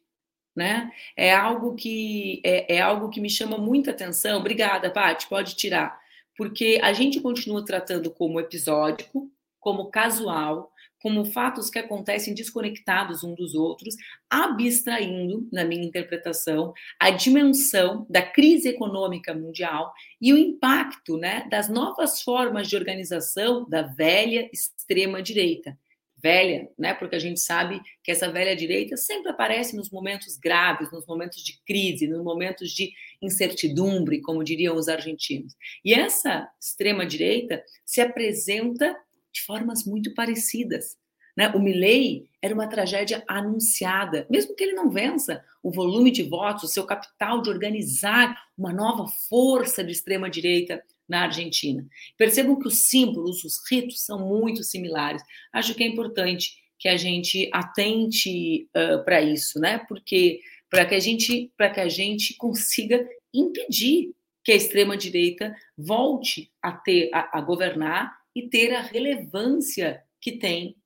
né? 0.56 0.90
É 1.16 1.34
algo 1.34 1.74
que 1.74 2.40
é, 2.42 2.76
é 2.76 2.80
algo 2.80 3.10
que 3.10 3.20
me 3.20 3.28
chama 3.28 3.58
muita 3.58 3.90
atenção. 3.90 4.40
Obrigada, 4.40 4.90
Paty, 4.90 5.28
pode 5.28 5.54
tirar, 5.54 6.00
porque 6.36 6.80
a 6.82 6.92
gente 6.92 7.20
continua 7.20 7.64
tratando 7.64 8.10
como 8.10 8.40
episódico, 8.40 9.30
como 9.60 9.90
casual, 9.90 10.72
como 11.02 11.24
fatos 11.26 11.68
que 11.70 11.78
acontecem 11.78 12.34
desconectados 12.34 13.22
um 13.22 13.34
dos 13.34 13.54
outros, 13.54 13.94
abstraindo, 14.30 15.48
na 15.52 15.64
minha 15.64 15.84
interpretação, 15.84 16.72
a 16.98 17.10
dimensão 17.10 18.06
da 18.08 18.22
crise 18.22 18.68
econômica 18.68 19.34
mundial 19.34 19.92
e 20.20 20.32
o 20.32 20.38
impacto 20.38 21.16
né, 21.16 21.46
das 21.50 21.68
novas 21.68 22.22
formas 22.22 22.66
de 22.66 22.76
organização 22.76 23.68
da 23.68 23.82
velha 23.82 24.48
extrema 24.52 25.22
direita 25.22 25.78
velha, 26.16 26.68
né? 26.78 26.94
Porque 26.94 27.16
a 27.16 27.18
gente 27.20 27.40
sabe 27.40 27.80
que 28.02 28.10
essa 28.10 28.30
velha 28.30 28.56
direita 28.56 28.96
sempre 28.96 29.30
aparece 29.30 29.76
nos 29.76 29.90
momentos 29.90 30.36
graves, 30.36 30.90
nos 30.90 31.06
momentos 31.06 31.42
de 31.42 31.60
crise, 31.64 32.08
nos 32.08 32.22
momentos 32.24 32.70
de 32.70 32.92
incertidumbre, 33.20 34.20
como 34.20 34.44
diriam 34.44 34.76
os 34.76 34.88
argentinos. 34.88 35.54
E 35.84 35.92
essa 35.92 36.48
extrema 36.60 37.04
direita 37.04 37.62
se 37.84 38.00
apresenta 38.00 38.96
de 39.32 39.42
formas 39.42 39.84
muito 39.84 40.14
parecidas. 40.14 40.96
Né? 41.36 41.48
O 41.50 41.60
Milley 41.60 42.30
era 42.40 42.54
uma 42.54 42.66
tragédia 42.66 43.22
anunciada, 43.28 44.26
mesmo 44.30 44.56
que 44.56 44.64
ele 44.64 44.72
não 44.72 44.90
vença 44.90 45.44
o 45.62 45.70
volume 45.70 46.10
de 46.10 46.22
votos, 46.22 46.64
o 46.64 46.72
seu 46.72 46.84
capital 46.84 47.42
de 47.42 47.50
organizar 47.50 48.36
uma 48.56 48.72
nova 48.72 49.06
força 49.28 49.84
de 49.84 49.92
extrema 49.92 50.30
direita 50.30 50.82
na 51.08 51.22
Argentina. 51.24 51.86
Percebam 52.16 52.58
que 52.58 52.68
os 52.68 52.86
símbolos, 52.86 53.44
os 53.44 53.58
ritos 53.70 54.04
são 54.04 54.26
muito 54.26 54.62
similares. 54.62 55.22
Acho 55.52 55.74
que 55.74 55.84
é 55.84 55.86
importante 55.86 56.54
que 56.78 56.88
a 56.88 56.96
gente 56.96 57.48
atente 57.52 58.68
uh, 58.76 59.04
para 59.04 59.22
isso, 59.22 59.58
né? 59.58 59.78
Porque 59.88 60.40
para 60.70 60.84
que 60.84 60.94
a 60.94 61.00
gente 61.00 61.52
para 61.56 61.70
que 61.70 61.80
a 61.80 61.88
gente 61.88 62.34
consiga 62.36 63.06
impedir 63.32 64.14
que 64.44 64.52
a 64.52 64.56
extrema 64.56 64.96
direita 64.96 65.54
volte 65.76 66.52
a 66.62 66.72
ter 66.72 67.10
a, 67.12 67.38
a 67.38 67.40
governar 67.40 68.16
e 68.34 68.48
ter 68.48 68.74
a 68.74 68.82
relevância 68.82 70.02
que 70.20 70.32
tem 70.32 70.76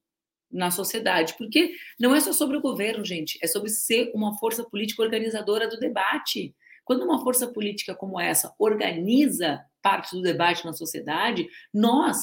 na 0.50 0.70
sociedade, 0.70 1.35
porque 1.38 1.74
não 1.98 2.14
é 2.14 2.20
só 2.20 2.33
sobre 2.33 2.56
o 2.56 2.61
governo, 2.61 3.04
gente, 3.04 3.38
é 3.40 3.46
sobre 3.46 3.70
ser 3.70 4.11
uma 4.14 4.37
força 4.38 4.64
política 4.64 5.02
organizadora 5.02 5.68
do 5.68 5.78
debate. 5.78 6.54
Quando 6.85 7.04
uma 7.04 7.22
força 7.22 7.46
política 7.46 7.94
como 7.94 8.18
essa 8.18 8.52
organiza 8.59 9.64
parte 9.82 10.14
do 10.14 10.22
debate 10.22 10.64
na 10.64 10.72
sociedade, 10.72 11.48
nós 11.72 12.18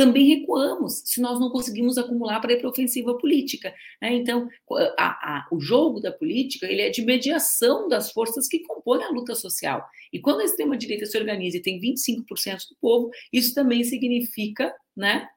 também 0.00 0.26
recuamos 0.26 1.02
se 1.04 1.20
nós 1.20 1.38
não 1.38 1.50
conseguimos 1.50 1.98
acumular 1.98 2.40
para 2.40 2.54
ir 2.54 2.56
para 2.58 2.68
a 2.68 2.70
ofensiva 2.70 3.18
política. 3.18 3.74
Né? 4.00 4.14
Então, 4.14 4.48
a, 4.98 5.08
a, 5.08 5.48
o 5.52 5.60
jogo 5.60 6.00
da 6.00 6.10
política 6.10 6.66
ele 6.66 6.80
é 6.80 6.88
de 6.88 7.02
mediação 7.02 7.86
das 7.86 8.10
forças 8.10 8.48
que 8.48 8.60
compõem 8.60 9.04
a 9.04 9.10
luta 9.10 9.34
social. 9.34 9.86
E 10.10 10.18
quando 10.18 10.40
a 10.40 10.44
extrema-direita 10.44 11.04
se 11.04 11.18
organiza 11.18 11.58
e 11.58 11.62
tem 11.62 11.78
25% 11.78 12.68
do 12.70 12.76
povo, 12.80 13.10
isso 13.30 13.54
também 13.54 13.84
significa, 13.84 14.74
né? 14.96 15.28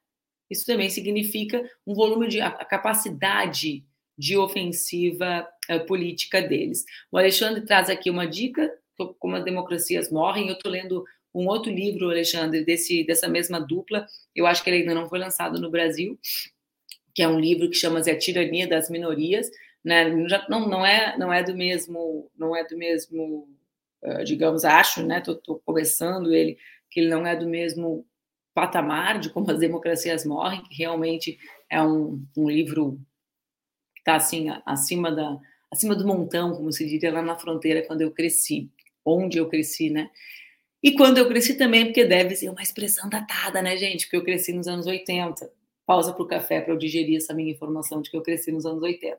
Isso 0.49 0.65
também 0.65 0.89
significa 0.89 1.61
um 1.85 1.93
volume 1.93 2.29
de 2.29 2.39
a, 2.39 2.47
a 2.47 2.63
capacidade 2.63 3.83
de 4.17 4.37
ofensiva 4.37 5.45
uh, 5.69 5.85
política 5.85 6.41
deles. 6.41 6.85
O 7.11 7.17
Alexandre 7.17 7.65
traz 7.65 7.89
aqui 7.89 8.09
uma 8.09 8.25
dica, 8.25 8.71
como 9.19 9.35
as 9.35 9.43
democracias 9.43 10.11
morrem, 10.11 10.47
eu 10.47 10.53
estou 10.53 10.71
lendo 10.71 11.03
um 11.33 11.47
outro 11.47 11.71
livro, 11.71 12.09
Alexandre, 12.09 12.63
desse, 12.63 13.03
dessa 13.05 13.27
mesma 13.27 13.59
dupla. 13.59 14.05
Eu 14.35 14.45
acho 14.45 14.63
que 14.63 14.69
ele 14.69 14.77
ainda 14.77 14.93
não 14.93 15.09
foi 15.09 15.19
lançado 15.19 15.59
no 15.59 15.71
Brasil, 15.71 16.19
que 17.13 17.23
é 17.23 17.27
um 17.27 17.39
livro 17.39 17.69
que 17.69 17.75
chama-se 17.75 18.11
A 18.11 18.17
Tirania 18.17 18.67
das 18.67 18.89
Minorias. 18.89 19.49
Né? 19.83 20.09
Não, 20.49 20.67
não, 20.67 20.85
é, 20.85 21.17
não 21.17 21.33
é 21.33 21.43
do 21.43 21.55
mesmo, 21.55 22.29
não 22.37 22.55
é 22.55 22.63
do 22.63 22.77
mesmo, 22.77 23.49
uh, 24.03 24.23
digamos, 24.23 24.63
acho, 24.63 25.05
né? 25.05 25.17
Estou 25.19 25.61
começando 25.65 26.33
ele, 26.33 26.57
que 26.89 26.99
ele 26.99 27.09
não 27.09 27.25
é 27.25 27.35
do 27.35 27.47
mesmo 27.47 28.05
patamar 28.53 29.19
de 29.19 29.29
como 29.29 29.49
as 29.49 29.59
democracias 29.59 30.25
morrem, 30.25 30.63
que 30.63 30.75
realmente 30.75 31.39
é 31.69 31.81
um, 31.81 32.23
um 32.37 32.49
livro 32.49 32.99
que 33.95 34.01
está 34.01 34.15
assim 34.15 34.47
acima 34.65 35.11
da 35.11 35.39
acima 35.71 35.95
do 35.95 36.05
montão, 36.05 36.55
como 36.55 36.71
se 36.71 36.87
diria 36.87 37.11
lá 37.11 37.21
na 37.23 37.35
fronteira 37.35 37.81
quando 37.81 38.01
eu 38.01 38.11
cresci, 38.11 38.69
onde 39.03 39.39
eu 39.39 39.49
cresci, 39.49 39.89
né? 39.89 40.11
E 40.83 40.91
quando 40.91 41.17
eu 41.17 41.27
cresci 41.29 41.57
também, 41.57 41.85
porque 41.85 42.03
deve 42.03 42.35
ser 42.35 42.49
uma 42.49 42.61
expressão 42.61 43.09
datada, 43.09 43.61
né, 43.61 43.77
gente? 43.77 44.05
Porque 44.05 44.17
eu 44.17 44.23
cresci 44.23 44.51
nos 44.51 44.67
anos 44.67 44.85
80. 44.85 45.49
Pausa 45.85 46.11
para 46.11 46.23
o 46.23 46.27
café 46.27 46.59
para 46.59 46.73
eu 46.73 46.77
digerir 46.77 47.17
essa 47.17 47.33
minha 47.33 47.51
informação 47.51 48.01
de 48.01 48.11
que 48.11 48.17
eu 48.17 48.21
cresci 48.21 48.51
nos 48.51 48.65
anos 48.65 48.83
80. 48.83 49.17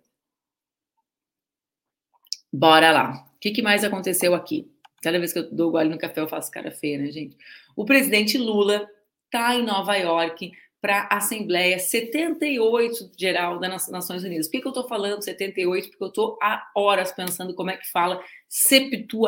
Bora 2.52 2.92
lá. 2.92 3.26
O 3.34 3.38
que, 3.40 3.50
que 3.50 3.62
mais 3.62 3.82
aconteceu 3.82 4.34
aqui? 4.34 4.70
Cada 5.02 5.18
vez 5.18 5.32
que 5.32 5.38
eu 5.38 5.50
dou 5.50 5.70
gole 5.70 5.88
no 5.88 5.98
café, 5.98 6.20
eu 6.20 6.28
faço 6.28 6.50
cara 6.50 6.70
feia, 6.70 6.98
né, 6.98 7.10
gente? 7.10 7.36
O 7.74 7.84
presidente 7.86 8.36
Lula 8.36 8.86
está 9.26 9.54
em 9.54 9.62
Nova 9.62 9.96
York 9.96 10.52
para 10.84 11.08
a 11.10 11.16
Assembleia 11.16 11.78
78 11.78 13.12
geral 13.18 13.58
das 13.58 13.88
Nações 13.88 14.22
Unidas. 14.22 14.48
Por 14.48 14.52
que, 14.52 14.60
que 14.60 14.66
eu 14.66 14.70
estou 14.70 14.86
falando 14.86 15.24
78? 15.24 15.88
Porque 15.88 16.04
eu 16.04 16.08
estou 16.08 16.38
há 16.42 16.62
horas 16.76 17.10
pensando 17.10 17.54
como 17.54 17.70
é 17.70 17.76
que 17.78 17.90
fala 17.90 18.22
78 18.50 19.26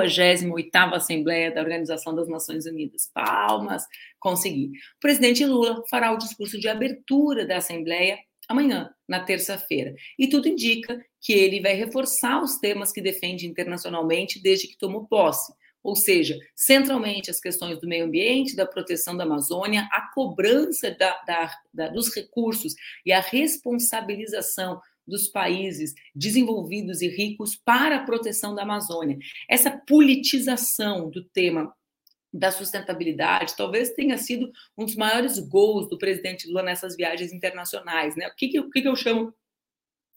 Assembleia 0.93 1.51
da 1.51 1.63
Organização 1.63 2.15
das 2.15 2.29
Nações 2.29 2.67
Unidas. 2.67 3.11
Palmas, 3.11 3.87
consegui. 4.21 4.67
O 4.67 5.01
presidente 5.01 5.47
Lula 5.47 5.83
fará 5.89 6.13
o 6.13 6.19
discurso 6.19 6.61
de 6.61 6.69
abertura 6.69 7.47
da 7.47 7.57
Assembleia 7.57 8.19
amanhã, 8.47 8.91
na 9.09 9.21
terça-feira. 9.21 9.95
E 10.19 10.29
tudo 10.29 10.49
indica 10.49 11.03
que 11.23 11.33
ele 11.33 11.63
vai 11.63 11.73
reforçar 11.73 12.43
os 12.43 12.59
temas 12.59 12.93
que 12.93 13.01
defende 13.01 13.47
internacionalmente 13.47 14.43
desde 14.43 14.69
que 14.69 14.77
tomou 14.77 15.07
posse 15.07 15.55
ou 15.87 15.95
seja, 15.95 16.37
centralmente 16.53 17.31
as 17.31 17.39
questões 17.39 17.81
do 17.81 17.87
meio 17.87 18.07
ambiente, 18.07 18.57
da 18.57 18.67
proteção 18.67 19.17
da 19.17 19.23
Amazônia, 19.23 19.89
a 19.93 20.11
cobrança 20.13 20.91
da, 20.91 21.17
da, 21.23 21.53
da, 21.73 21.89
dos 21.89 22.13
recursos 22.13 22.75
e 23.05 23.13
a 23.13 23.21
responsabilização 23.21 24.81
dos 25.07 25.29
países 25.29 25.95
desenvolvidos 26.13 27.03
e 27.03 27.09
ricos 27.09 27.55
para 27.55 27.99
a 27.99 28.05
proteção 28.05 28.53
da 28.53 28.63
Amazônia. 28.63 29.17
Essa 29.49 29.71
politização 29.71 31.09
do 31.09 31.23
tema 31.23 31.73
da 32.33 32.51
sustentabilidade 32.51 33.57
talvez 33.57 33.91
tenha 33.91 34.19
sido 34.19 34.51
um 34.77 34.85
dos 34.85 34.97
maiores 34.97 35.39
gols 35.39 35.89
do 35.89 35.97
presidente 35.97 36.49
Lula 36.49 36.65
nessas 36.65 36.97
viagens 36.97 37.33
internacionais. 37.33 38.17
Né? 38.17 38.27
O 38.27 38.35
que, 38.35 38.49
que, 38.49 38.61
que 38.61 38.89
eu 38.89 38.97
chamo 38.97 39.33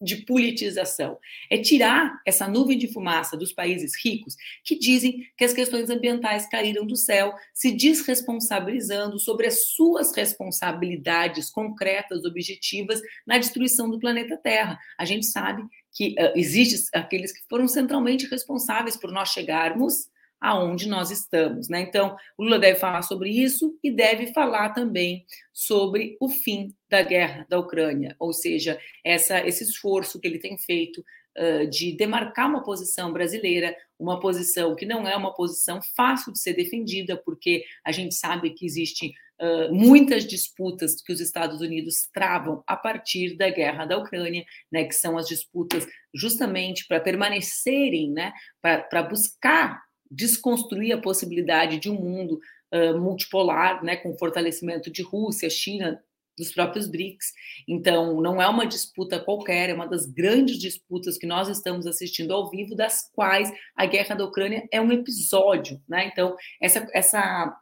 de 0.00 0.16
politização. 0.16 1.18
É 1.50 1.58
tirar 1.58 2.20
essa 2.26 2.48
nuvem 2.48 2.78
de 2.78 2.88
fumaça 2.88 3.36
dos 3.36 3.52
países 3.52 3.92
ricos 4.02 4.36
que 4.64 4.78
dizem 4.78 5.26
que 5.36 5.44
as 5.44 5.52
questões 5.52 5.90
ambientais 5.90 6.48
caíram 6.48 6.86
do 6.86 6.96
céu, 6.96 7.34
se 7.52 7.70
desresponsabilizando 7.72 9.18
sobre 9.18 9.46
as 9.46 9.66
suas 9.72 10.14
responsabilidades 10.14 11.50
concretas, 11.50 12.24
objetivas 12.24 13.00
na 13.26 13.38
destruição 13.38 13.90
do 13.90 13.98
planeta 13.98 14.36
Terra. 14.36 14.78
A 14.98 15.04
gente 15.04 15.26
sabe 15.26 15.62
que 15.92 16.14
uh, 16.18 16.32
existem 16.36 16.80
aqueles 16.94 17.32
que 17.32 17.40
foram 17.48 17.68
centralmente 17.68 18.26
responsáveis 18.26 18.96
por 18.96 19.12
nós 19.12 19.30
chegarmos 19.30 20.08
aonde 20.40 20.88
nós 20.88 21.10
estamos. 21.10 21.68
Né? 21.68 21.82
Então, 21.82 22.16
o 22.38 22.44
Lula 22.44 22.58
deve 22.58 22.78
falar 22.78 23.02
sobre 23.02 23.30
isso 23.30 23.78
e 23.84 23.90
deve 23.90 24.32
falar 24.32 24.70
também 24.70 25.24
sobre 25.52 26.16
o 26.20 26.28
fim 26.28 26.74
da 26.88 27.02
guerra 27.02 27.46
da 27.48 27.58
Ucrânia, 27.58 28.16
ou 28.18 28.32
seja, 28.32 28.80
essa, 29.04 29.46
esse 29.46 29.64
esforço 29.64 30.18
que 30.18 30.26
ele 30.26 30.38
tem 30.38 30.56
feito 30.56 31.04
uh, 31.38 31.68
de 31.68 31.96
demarcar 31.96 32.48
uma 32.48 32.62
posição 32.62 33.12
brasileira, 33.12 33.76
uma 33.98 34.18
posição 34.18 34.74
que 34.74 34.86
não 34.86 35.06
é 35.06 35.14
uma 35.14 35.34
posição 35.34 35.80
fácil 35.94 36.32
de 36.32 36.40
ser 36.40 36.54
defendida, 36.54 37.16
porque 37.16 37.64
a 37.84 37.92
gente 37.92 38.14
sabe 38.14 38.50
que 38.50 38.64
existe 38.64 39.12
Uh, 39.42 39.74
muitas 39.74 40.26
disputas 40.26 41.00
que 41.00 41.10
os 41.10 41.18
Estados 41.18 41.62
Unidos 41.62 42.06
travam 42.12 42.62
a 42.66 42.76
partir 42.76 43.38
da 43.38 43.48
guerra 43.48 43.86
da 43.86 43.96
Ucrânia, 43.96 44.44
né, 44.70 44.84
que 44.84 44.92
são 44.94 45.16
as 45.16 45.26
disputas 45.26 45.86
justamente 46.14 46.86
para 46.86 47.00
permanecerem, 47.00 48.12
né, 48.12 48.34
para 48.60 49.02
buscar 49.02 49.80
desconstruir 50.10 50.92
a 50.92 51.00
possibilidade 51.00 51.78
de 51.78 51.90
um 51.90 51.94
mundo 51.94 52.40
uh, 52.72 52.98
multipolar, 52.98 53.82
né, 53.84 53.96
com 53.96 54.16
fortalecimento 54.18 54.90
de 54.90 55.02
Rússia, 55.02 55.48
China, 55.48 56.02
dos 56.36 56.52
próprios 56.52 56.88
BRICS. 56.88 57.32
Então, 57.68 58.20
não 58.20 58.40
é 58.40 58.48
uma 58.48 58.66
disputa 58.66 59.20
qualquer, 59.20 59.68
é 59.68 59.74
uma 59.74 59.86
das 59.86 60.06
grandes 60.06 60.58
disputas 60.58 61.18
que 61.18 61.26
nós 61.26 61.48
estamos 61.48 61.86
assistindo 61.86 62.32
ao 62.32 62.50
vivo, 62.50 62.74
das 62.74 63.10
quais 63.12 63.52
a 63.76 63.86
guerra 63.86 64.14
da 64.14 64.24
Ucrânia 64.24 64.66
é 64.72 64.80
um 64.80 64.90
episódio, 64.90 65.80
né? 65.88 66.06
Então, 66.06 66.34
essa, 66.60 66.88
essa 66.92 67.56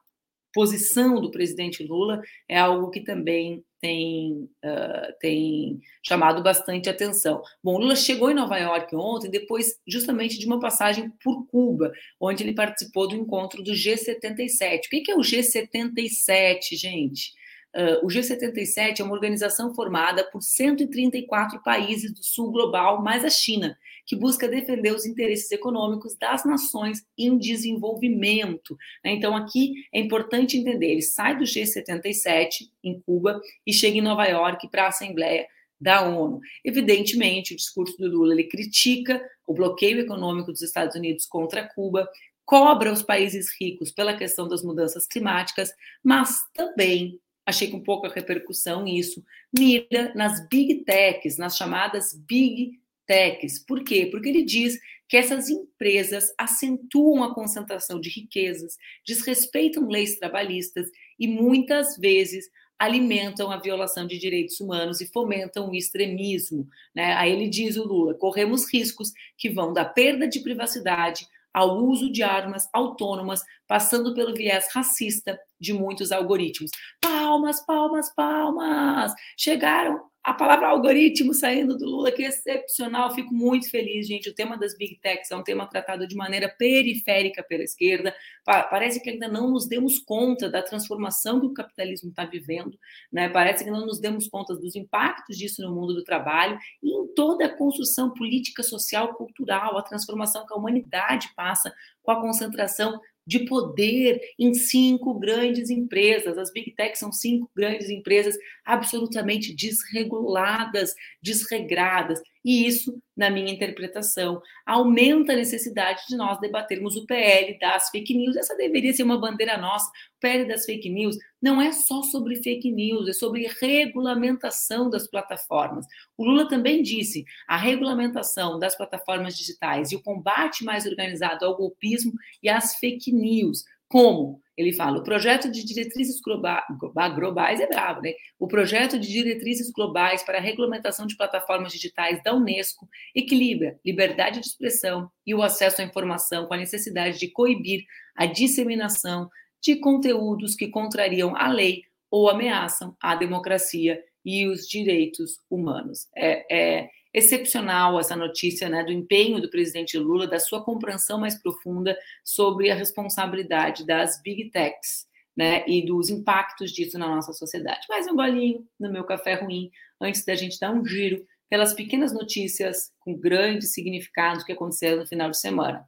posição 0.55 1.21
do 1.21 1.31
presidente 1.31 1.83
Lula 1.83 2.23
é 2.49 2.59
algo 2.59 2.91
que 2.91 3.01
também 3.01 3.65
tem, 3.81 4.49
uh, 4.65 5.13
tem 5.21 5.81
chamado 6.03 6.43
bastante 6.43 6.89
atenção. 6.89 7.43
Bom, 7.63 7.79
Lula 7.79 7.97
chegou 7.97 8.31
em 8.31 8.35
Nova 8.35 8.59
York 8.59 8.95
ontem, 8.95 9.31
depois 9.31 9.79
justamente 9.87 10.39
de 10.39 10.47
uma 10.47 10.61
passagem 10.61 11.11
por 11.23 11.47
Cuba, 11.47 11.93
onde 12.21 12.43
ele 12.43 12.55
participou 12.55 13.09
do 13.09 13.17
encontro 13.17 13.63
do 13.63 13.73
G77. 13.73 14.87
O 14.87 14.89
que 14.89 15.11
é 15.11 15.15
o 15.15 15.21
G77, 15.21 16.61
gente? 16.73 17.33
Uh, 17.79 18.05
o 18.05 18.09
G77 18.09 18.99
é 18.99 19.05
uma 19.05 19.15
organização 19.15 19.73
formada 19.73 20.25
por 20.25 20.43
134 20.43 21.63
países 21.63 22.13
do 22.13 22.25
sul 22.25 22.51
global, 22.51 23.01
mais 23.01 23.25
a 23.25 23.31
China, 23.31 23.79
que 24.05 24.17
busca 24.17 24.49
defender 24.49 24.93
os 24.93 25.07
interesses 25.07 25.49
econômicos 25.53 26.17
das 26.17 26.45
nações 26.45 27.07
em 27.17 27.39
desenvolvimento. 27.39 28.77
Né? 29.05 29.13
Então, 29.13 29.37
aqui 29.37 29.75
é 29.93 30.01
importante 30.01 30.57
entender: 30.57 30.91
ele 30.91 31.03
sai 31.03 31.39
do 31.39 31.45
G77 31.45 32.69
em 32.83 32.99
Cuba 33.01 33.41
e 33.65 33.73
chega 33.73 33.99
em 33.99 34.03
Nova 34.03 34.27
York 34.27 34.69
para 34.71 34.87
a 34.87 34.89
Assembleia 34.89 35.47
da 35.81 36.03
ONU. 36.03 36.41
Evidentemente, 36.65 37.55
o 37.55 37.57
discurso 37.57 37.97
do 37.97 38.09
Lula 38.09 38.33
ele 38.33 38.49
critica 38.49 39.25
o 39.47 39.55
bloqueio 39.55 40.01
econômico 40.01 40.51
dos 40.51 40.63
Estados 40.63 40.97
Unidos 40.97 41.27
contra 41.27 41.69
Cuba, 41.69 42.11
cobra 42.45 42.93
os 42.93 43.03
países 43.03 43.55
ricos 43.61 43.93
pela 43.93 44.17
questão 44.17 44.49
das 44.49 44.65
mudanças 44.65 45.07
climáticas, 45.07 45.71
mas 46.03 46.41
também 46.53 47.21
achei 47.49 47.71
com 47.71 47.81
pouca 47.81 48.13
repercussão 48.13 48.87
isso, 48.87 49.25
mira 49.57 50.13
nas 50.15 50.47
big 50.49 50.85
techs, 50.85 51.39
nas 51.39 51.57
chamadas 51.57 52.13
big 52.13 52.79
techs. 53.07 53.59
Por 53.59 53.83
quê? 53.83 54.07
Porque 54.11 54.29
ele 54.29 54.45
diz 54.45 54.79
que 55.09 55.17
essas 55.17 55.49
empresas 55.49 56.27
acentuam 56.37 57.25
a 57.25 57.35
concentração 57.35 57.99
de 57.99 58.11
riquezas, 58.11 58.77
desrespeitam 59.03 59.89
leis 59.89 60.19
trabalhistas 60.19 60.91
e 61.19 61.27
muitas 61.27 61.97
vezes 61.97 62.51
alimentam 62.79 63.51
a 63.51 63.57
violação 63.57 64.07
de 64.07 64.19
direitos 64.19 64.61
humanos 64.61 65.01
e 65.01 65.11
fomentam 65.11 65.71
o 65.71 65.75
extremismo. 65.75 66.69
Né? 66.95 67.15
Aí 67.15 67.33
ele 67.33 67.49
diz 67.49 67.79
o 67.79 67.85
Lula: 67.85 68.13
corremos 68.13 68.71
riscos 68.71 69.11
que 69.39 69.49
vão 69.49 69.73
da 69.73 69.87
perda 69.87 70.29
de 70.29 70.41
privacidade 70.41 71.27
ao 71.59 71.77
uso 71.85 72.11
de 72.13 72.23
armas 72.23 72.69
autônomas, 72.73 73.43
passando 73.67 74.15
pelo 74.15 74.33
viés 74.33 74.69
racista 74.73 75.37
de 75.61 75.73
muitos 75.73 76.13
algoritmos. 76.13 76.71
Palmas, 77.01 77.61
palmas, 77.67 78.15
palmas! 78.15 79.13
Chegaram 79.37 80.01
a 80.29 80.35
palavra 80.35 80.69
algoritmo 80.69 81.33
saindo 81.33 81.75
do 81.75 81.87
Lula, 81.87 82.13
que 82.13 82.23
é 82.23 82.29
excepcional. 82.29 83.15
Fico 83.15 83.33
muito 83.33 83.71
feliz, 83.71 84.07
gente. 84.07 84.29
O 84.29 84.35
tema 84.35 84.59
das 84.59 84.77
big 84.77 84.97
techs 85.01 85.31
é 85.31 85.37
um 85.37 85.43
tema 85.43 85.67
tratado 85.67 86.07
de 86.07 86.15
maneira 86.15 86.55
periférica 86.59 87.43
pela 87.43 87.63
esquerda. 87.63 88.15
Parece 88.45 89.01
que 89.03 89.09
ainda 89.09 89.27
não 89.27 89.51
nos 89.51 89.67
demos 89.67 89.99
conta 89.99 90.51
da 90.51 90.61
transformação 90.61 91.41
que 91.41 91.47
o 91.47 91.55
capitalismo 91.55 92.11
está 92.11 92.27
vivendo, 92.27 92.79
né? 93.11 93.31
Parece 93.31 93.65
que 93.65 93.71
não 93.71 93.87
nos 93.87 93.99
demos 93.99 94.29
conta 94.29 94.55
dos 94.55 94.77
impactos 94.77 95.39
disso 95.39 95.63
no 95.63 95.75
mundo 95.75 95.95
do 95.95 96.05
trabalho 96.05 96.59
e 96.83 96.91
em 96.91 97.07
toda 97.15 97.47
a 97.47 97.57
construção 97.57 98.13
política, 98.13 98.63
social, 98.63 99.15
cultural, 99.15 99.79
a 99.79 99.83
transformação 99.83 100.45
que 100.47 100.53
a 100.53 100.57
humanidade 100.59 101.31
passa 101.35 101.73
com 102.03 102.11
a 102.11 102.21
concentração 102.21 103.01
de 103.29 103.41
poder 103.41 104.23
em 104.39 104.55
cinco 104.55 105.13
grandes 105.13 105.69
empresas. 105.69 106.39
As 106.39 106.51
big 106.51 106.75
techs 106.75 106.99
são 106.99 107.13
cinco 107.13 107.51
grandes 107.55 107.91
empresas 107.91 108.39
absolutamente 108.65 109.55
desreguladas, 109.55 110.95
desregradas. 111.23 112.23
E 112.43 112.67
isso, 112.67 112.99
na 113.15 113.29
minha 113.29 113.53
interpretação, 113.53 114.41
aumenta 114.65 115.35
a 115.35 115.37
necessidade 115.37 116.01
de 116.09 116.17
nós 116.17 116.41
debatermos 116.41 116.97
o 116.97 117.05
PL 117.05 117.59
das 117.59 117.91
fake 117.91 118.15
news. 118.15 118.35
Essa 118.35 118.57
deveria 118.57 118.95
ser 118.95 119.03
uma 119.03 119.21
bandeira 119.21 119.59
nossa. 119.59 119.91
O 120.17 120.21
PL 120.21 120.49
das 120.49 120.65
fake 120.65 120.89
news 120.89 121.19
não 121.41 121.61
é 121.61 121.73
só 121.73 122.03
sobre 122.03 122.37
fake 122.37 122.71
news, 122.71 123.09
é 123.09 123.13
sobre 123.13 123.49
regulamentação 123.61 124.91
das 124.91 125.07
plataformas. 125.07 125.87
O 126.17 126.25
Lula 126.25 126.49
também 126.49 126.83
disse: 126.83 127.25
a 127.47 127.57
regulamentação 127.57 128.59
das 128.59 128.77
plataformas 128.77 129.37
digitais 129.37 129.93
e 129.93 129.97
o 129.97 130.03
combate 130.03 130.65
mais 130.65 130.87
organizado 130.87 131.45
ao 131.45 131.57
golpismo 131.57 132.13
e 132.43 132.49
às 132.49 132.77
fake 132.77 133.13
news. 133.13 133.65
Como? 133.89 134.43
ele 134.59 134.73
fala: 134.73 134.99
o 134.99 135.05
projeto 135.05 135.49
de 135.49 135.65
diretrizes 135.65 136.21
globais 136.21 137.61
é 137.61 137.67
bravo, 137.69 138.03
né? 138.03 138.13
O 138.39 138.49
projeto 138.49 138.99
de 138.99 139.07
diretrizes 139.07 139.71
globais 139.71 140.25
para 140.25 140.39
a 140.39 140.41
regulamentação 140.41 141.07
de 141.07 141.17
plataformas 141.17 141.73
digitais 141.73 142.21
da 142.25 142.35
Unesco 142.35 142.89
equilibra 143.15 143.79
liberdade 143.87 144.41
de 144.41 144.47
expressão 144.47 145.09
e 145.25 145.33
o 145.33 145.43
acesso 145.43 145.81
à 145.81 145.85
informação 145.85 146.47
com 146.47 146.55
a 146.55 146.59
necessidade 146.59 147.21
de 147.21 147.29
coibir 147.29 147.85
a 148.17 148.27
disseminação 148.27 149.31
de 149.63 149.77
conteúdos 149.77 150.55
que 150.55 150.69
contrariam 150.69 151.37
a 151.37 151.49
lei 151.49 151.83
ou 152.11 152.29
ameaçam 152.29 152.97
a 153.01 153.15
democracia 153.15 154.03
e 154.25 154.47
os 154.47 154.67
direitos 154.67 155.41
humanos. 155.51 156.09
É, 156.17 156.81
é 156.81 156.91
excepcional 157.13 157.99
essa 157.99 158.15
notícia 158.15 158.69
né, 158.69 158.85
do 158.85 158.93
empenho 158.93 159.41
do 159.41 159.51
presidente 159.51 159.99
Lula, 159.99 160.27
da 160.27 160.39
sua 160.39 160.63
compreensão 160.63 161.19
mais 161.19 161.41
profunda 161.41 161.97
sobre 162.25 162.71
a 162.71 162.75
responsabilidade 162.75 163.87
das 163.87 164.21
big 164.23 164.51
techs 164.51 165.07
né, 165.37 165.65
e 165.67 165.85
dos 165.85 166.11
impactos 166.11 166.73
disso 166.73 166.99
na 166.99 167.09
nossa 167.09 167.33
sociedade. 167.33 167.87
Mais 167.89 168.07
um 168.07 168.17
golinho 168.17 168.67
no 168.79 168.91
meu 168.91 169.05
café 169.05 169.35
ruim, 169.35 169.71
antes 170.01 170.25
da 170.25 170.35
gente 170.35 170.59
dar 170.59 170.73
um 170.73 170.85
giro 170.85 171.25
pelas 171.49 171.73
pequenas 171.73 172.13
notícias 172.13 172.93
com 173.01 173.17
grande 173.17 173.67
significado 173.67 174.45
que 174.45 174.53
aconteceram 174.53 174.99
no 174.99 175.07
final 175.07 175.31
de 175.31 175.39
semana. 175.39 175.87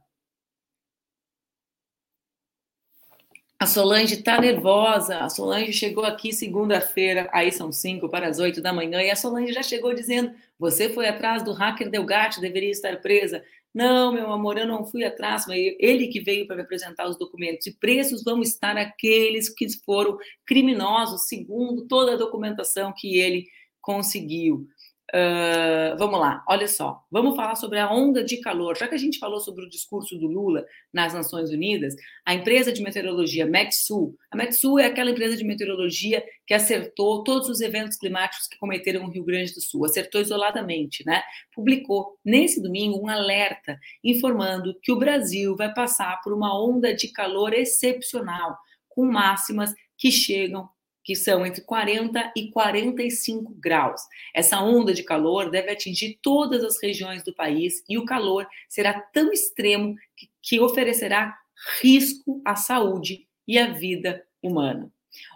A 3.61 3.67
Solange 3.67 4.15
está 4.15 4.41
nervosa. 4.41 5.19
A 5.19 5.29
Solange 5.29 5.71
chegou 5.71 6.03
aqui 6.03 6.33
segunda-feira, 6.33 7.29
aí 7.31 7.51
são 7.51 7.71
cinco 7.71 8.09
para 8.09 8.27
as 8.27 8.39
oito 8.39 8.59
da 8.59 8.73
manhã, 8.73 8.99
e 9.03 9.11
a 9.11 9.15
Solange 9.15 9.53
já 9.53 9.61
chegou 9.61 9.93
dizendo: 9.93 10.33
Você 10.57 10.89
foi 10.89 11.07
atrás 11.07 11.43
do 11.43 11.53
hacker 11.53 11.87
Delgatti, 11.87 12.41
deveria 12.41 12.71
estar 12.71 12.99
presa. 13.01 13.43
Não, 13.71 14.11
meu 14.11 14.31
amor, 14.31 14.57
eu 14.57 14.65
não 14.65 14.83
fui 14.83 15.03
atrás, 15.03 15.45
mas 15.47 15.75
ele 15.79 16.07
que 16.07 16.19
veio 16.19 16.47
para 16.47 16.55
me 16.55 16.63
apresentar 16.63 17.07
os 17.07 17.19
documentos. 17.19 17.67
E 17.67 17.71
preços 17.71 18.23
vão 18.23 18.41
estar 18.41 18.75
aqueles 18.77 19.47
que 19.47 19.67
foram 19.85 20.17
criminosos, 20.43 21.27
segundo 21.27 21.87
toda 21.87 22.13
a 22.13 22.17
documentação 22.17 22.91
que 22.97 23.19
ele 23.19 23.45
conseguiu. 23.79 24.67
Uh, 25.13 25.97
vamos 25.97 26.17
lá, 26.21 26.41
olha 26.47 26.69
só, 26.69 27.03
vamos 27.11 27.35
falar 27.35 27.55
sobre 27.55 27.77
a 27.77 27.91
onda 27.91 28.23
de 28.23 28.37
calor. 28.37 28.77
Já 28.77 28.87
que 28.87 28.95
a 28.95 28.97
gente 28.97 29.19
falou 29.19 29.41
sobre 29.41 29.65
o 29.65 29.69
discurso 29.69 30.17
do 30.17 30.25
Lula 30.25 30.65
nas 30.93 31.13
Nações 31.13 31.49
Unidas, 31.51 31.93
a 32.25 32.33
empresa 32.33 32.71
de 32.71 32.81
meteorologia 32.81 33.45
Metsul, 33.45 34.15
a 34.31 34.37
Metsul 34.37 34.79
é 34.79 34.85
aquela 34.85 35.11
empresa 35.11 35.35
de 35.35 35.43
meteorologia 35.43 36.23
que 36.47 36.53
acertou 36.53 37.25
todos 37.25 37.49
os 37.49 37.59
eventos 37.59 37.97
climáticos 37.97 38.47
que 38.47 38.57
cometeram 38.57 39.03
no 39.03 39.11
Rio 39.11 39.25
Grande 39.25 39.53
do 39.53 39.59
Sul, 39.59 39.83
acertou 39.83 40.21
isoladamente, 40.21 41.05
né? 41.05 41.21
Publicou 41.53 42.17
nesse 42.23 42.61
domingo 42.61 42.97
um 42.97 43.09
alerta 43.09 43.77
informando 44.01 44.73
que 44.81 44.93
o 44.93 44.97
Brasil 44.97 45.57
vai 45.57 45.73
passar 45.73 46.21
por 46.23 46.31
uma 46.31 46.57
onda 46.57 46.93
de 46.93 47.09
calor 47.09 47.53
excepcional, 47.53 48.57
com 48.87 49.05
máximas 49.05 49.73
que 49.97 50.09
chegam 50.09 50.69
que 51.03 51.15
são 51.15 51.45
entre 51.45 51.61
40 51.61 52.33
e 52.35 52.51
45 52.51 53.53
graus. 53.59 54.01
Essa 54.33 54.61
onda 54.61 54.93
de 54.93 55.03
calor 55.03 55.49
deve 55.49 55.71
atingir 55.71 56.19
todas 56.21 56.63
as 56.63 56.81
regiões 56.81 57.23
do 57.23 57.33
país 57.33 57.83
e 57.89 57.97
o 57.97 58.05
calor 58.05 58.47
será 58.69 58.99
tão 58.99 59.31
extremo 59.31 59.95
que, 60.15 60.29
que 60.41 60.59
oferecerá 60.59 61.35
risco 61.81 62.41
à 62.45 62.55
saúde 62.55 63.27
e 63.47 63.57
à 63.57 63.71
vida 63.71 64.25
humana. 64.41 64.91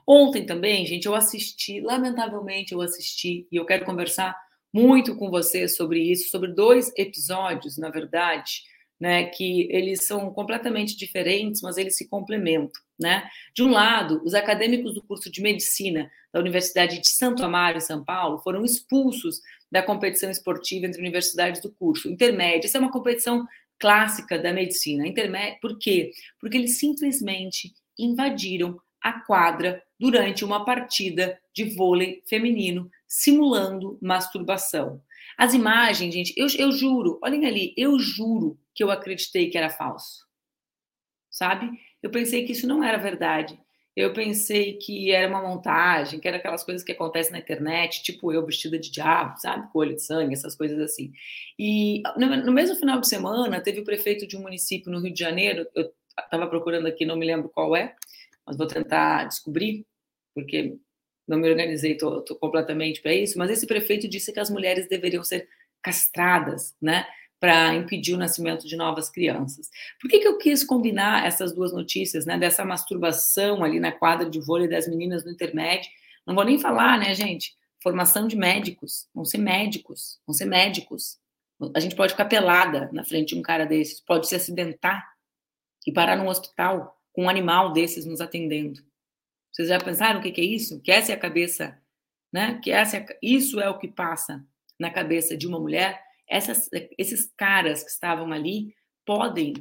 Ontem 0.07 0.45
também, 0.45 0.85
gente, 0.85 1.05
eu 1.05 1.15
assisti, 1.15 1.81
lamentavelmente 1.81 2.73
eu 2.73 2.81
assisti, 2.81 3.47
e 3.51 3.55
eu 3.55 3.65
quero 3.65 3.85
conversar 3.85 4.35
muito 4.73 5.15
com 5.15 5.29
você 5.29 5.67
sobre 5.67 6.01
isso, 6.01 6.29
sobre 6.29 6.53
dois 6.53 6.91
episódios, 6.97 7.77
na 7.77 7.89
verdade, 7.89 8.63
né, 8.99 9.25
que 9.25 9.67
eles 9.71 10.05
são 10.05 10.31
completamente 10.31 10.95
diferentes, 10.95 11.61
mas 11.61 11.77
eles 11.77 11.97
se 11.97 12.07
complementam, 12.07 12.81
né? 12.99 13.29
De 13.53 13.61
um 13.61 13.69
lado, 13.71 14.21
os 14.23 14.33
acadêmicos 14.33 14.93
do 14.93 15.03
curso 15.03 15.29
de 15.29 15.41
medicina 15.41 16.09
da 16.31 16.39
Universidade 16.39 16.99
de 16.99 17.09
Santo 17.09 17.43
Amaro, 17.43 17.77
em 17.77 17.81
São 17.81 18.03
Paulo, 18.03 18.39
foram 18.39 18.63
expulsos 18.63 19.41
da 19.71 19.83
competição 19.83 20.29
esportiva 20.29 20.85
entre 20.85 21.01
universidades 21.01 21.61
do 21.61 21.71
curso 21.71 22.09
intermédio. 22.09 22.67
Essa 22.67 22.77
é 22.77 22.81
uma 22.81 22.91
competição 22.91 23.45
clássica 23.77 24.39
da 24.39 24.53
medicina. 24.53 25.07
Intermédio, 25.07 25.59
por 25.61 25.77
quê? 25.77 26.11
Porque 26.39 26.57
eles 26.57 26.77
simplesmente 26.77 27.73
invadiram 27.99 28.79
a 29.01 29.19
quadra 29.21 29.83
durante 29.99 30.43
uma 30.43 30.65
partida 30.65 31.37
de 31.55 31.63
vôlei 31.75 32.21
feminino, 32.27 32.91
simulando 33.07 33.97
masturbação. 34.01 35.01
As 35.37 35.53
imagens, 35.53 36.13
gente, 36.13 36.33
eu, 36.35 36.47
eu 36.57 36.71
juro, 36.71 37.19
olhem 37.23 37.45
ali, 37.45 37.73
eu 37.77 37.97
juro 37.97 38.59
que 38.73 38.83
eu 38.83 38.91
acreditei 38.91 39.49
que 39.49 39.57
era 39.57 39.69
falso. 39.69 40.25
Sabe? 41.31 41.69
Eu 42.03 42.09
pensei 42.09 42.45
que 42.45 42.51
isso 42.51 42.67
não 42.67 42.83
era 42.83 42.97
verdade. 42.97 43.57
Eu 43.95 44.11
pensei 44.11 44.73
que 44.73 45.11
era 45.11 45.29
uma 45.29 45.41
montagem, 45.41 46.19
que 46.19 46.27
era 46.27 46.35
aquelas 46.35 46.63
coisas 46.65 46.83
que 46.83 46.91
acontecem 46.91 47.31
na 47.31 47.39
internet, 47.39 48.03
tipo 48.03 48.33
eu 48.33 48.45
vestida 48.45 48.77
de 48.77 48.91
diabo, 48.91 49.37
sabe? 49.37 49.71
Com 49.71 49.79
olho 49.79 49.95
de 49.95 50.01
sangue, 50.01 50.33
essas 50.33 50.55
coisas 50.55 50.77
assim. 50.79 51.13
E 51.57 52.03
no, 52.17 52.51
mesmo 52.51 52.75
final 52.75 52.99
de 52.99 53.07
semana, 53.07 53.61
teve 53.61 53.79
o 53.79 53.85
prefeito 53.85 54.27
de 54.27 54.35
um 54.35 54.41
município 54.41 54.91
no 54.91 54.99
Rio 54.99 55.13
de 55.13 55.19
Janeiro, 55.19 55.65
eu 55.73 55.89
estava 56.19 56.47
procurando 56.47 56.87
aqui, 56.87 57.05
não 57.05 57.15
me 57.15 57.25
lembro 57.25 57.47
qual 57.49 57.73
é, 57.73 57.95
mas 58.45 58.57
vou 58.57 58.67
tentar 58.67 59.25
descobrir, 59.25 59.85
porque 60.33 60.77
não 61.27 61.37
me 61.37 61.49
organizei, 61.49 61.93
estou 61.93 62.23
completamente 62.39 63.01
para 63.01 63.13
isso. 63.13 63.37
Mas 63.37 63.49
esse 63.49 63.65
prefeito 63.65 64.07
disse 64.07 64.31
que 64.31 64.39
as 64.39 64.49
mulheres 64.49 64.87
deveriam 64.87 65.23
ser 65.23 65.47
castradas, 65.81 66.75
né? 66.81 67.05
para 67.39 67.75
impedir 67.75 68.13
o 68.13 68.17
nascimento 68.17 68.67
de 68.67 68.75
novas 68.75 69.09
crianças. 69.09 69.69
Por 70.01 70.09
que, 70.09 70.19
que 70.19 70.27
eu 70.27 70.37
quis 70.37 70.63
combinar 70.63 71.27
essas 71.27 71.53
duas 71.53 71.71
notícias, 71.73 72.25
né, 72.25 72.37
dessa 72.37 72.63
masturbação 72.65 73.63
ali 73.63 73.79
na 73.79 73.91
quadra 73.91 74.29
de 74.29 74.39
vôlei 74.39 74.67
das 74.67 74.87
meninas 74.87 75.23
no 75.23 75.31
intermédio? 75.31 75.91
Não 76.25 76.33
vou 76.33 76.43
nem 76.43 76.57
falar, 76.57 76.97
né, 76.97 77.13
gente? 77.13 77.53
Formação 77.83 78.27
de 78.27 78.35
médicos, 78.35 79.07
vão 79.13 79.23
ser 79.23 79.37
médicos, 79.37 80.19
vão 80.25 80.33
ser 80.33 80.45
médicos. 80.45 81.19
A 81.75 81.79
gente 81.79 81.95
pode 81.95 82.13
ficar 82.13 82.25
pelada 82.25 82.89
na 82.91 83.03
frente 83.03 83.35
de 83.35 83.39
um 83.39 83.43
cara 83.43 83.65
desses, 83.65 84.01
pode 84.01 84.27
se 84.27 84.35
acidentar 84.35 85.05
e 85.85 85.91
parar 85.91 86.15
num 86.15 86.27
hospital 86.27 86.99
com 87.13 87.25
um 87.25 87.29
animal 87.29 87.71
desses 87.71 88.05
nos 88.05 88.21
atendendo. 88.21 88.81
Vocês 89.55 89.69
já 89.69 89.79
pensaram 89.79 90.19
o 90.19 90.21
que, 90.21 90.41
é 90.41 90.43
isso? 90.43 90.81
Que 90.81 90.91
essa 90.91 91.13
é 91.13 91.15
a 91.15 91.19
cabeça, 91.19 91.81
né? 92.31 92.59
Que 92.61 92.71
essa 92.71 92.97
é, 92.97 93.05
isso 93.21 93.57
é 93.61 93.69
o 93.69 93.79
que 93.79 93.87
passa 93.87 94.45
na 94.77 94.91
cabeça 94.91 95.37
de 95.37 95.47
uma 95.47 95.57
mulher 95.57 96.03
essas, 96.27 96.69
esses 96.97 97.31
caras 97.37 97.81
que 97.81 97.89
estavam 97.89 98.33
ali 98.33 98.75
podem 99.05 99.53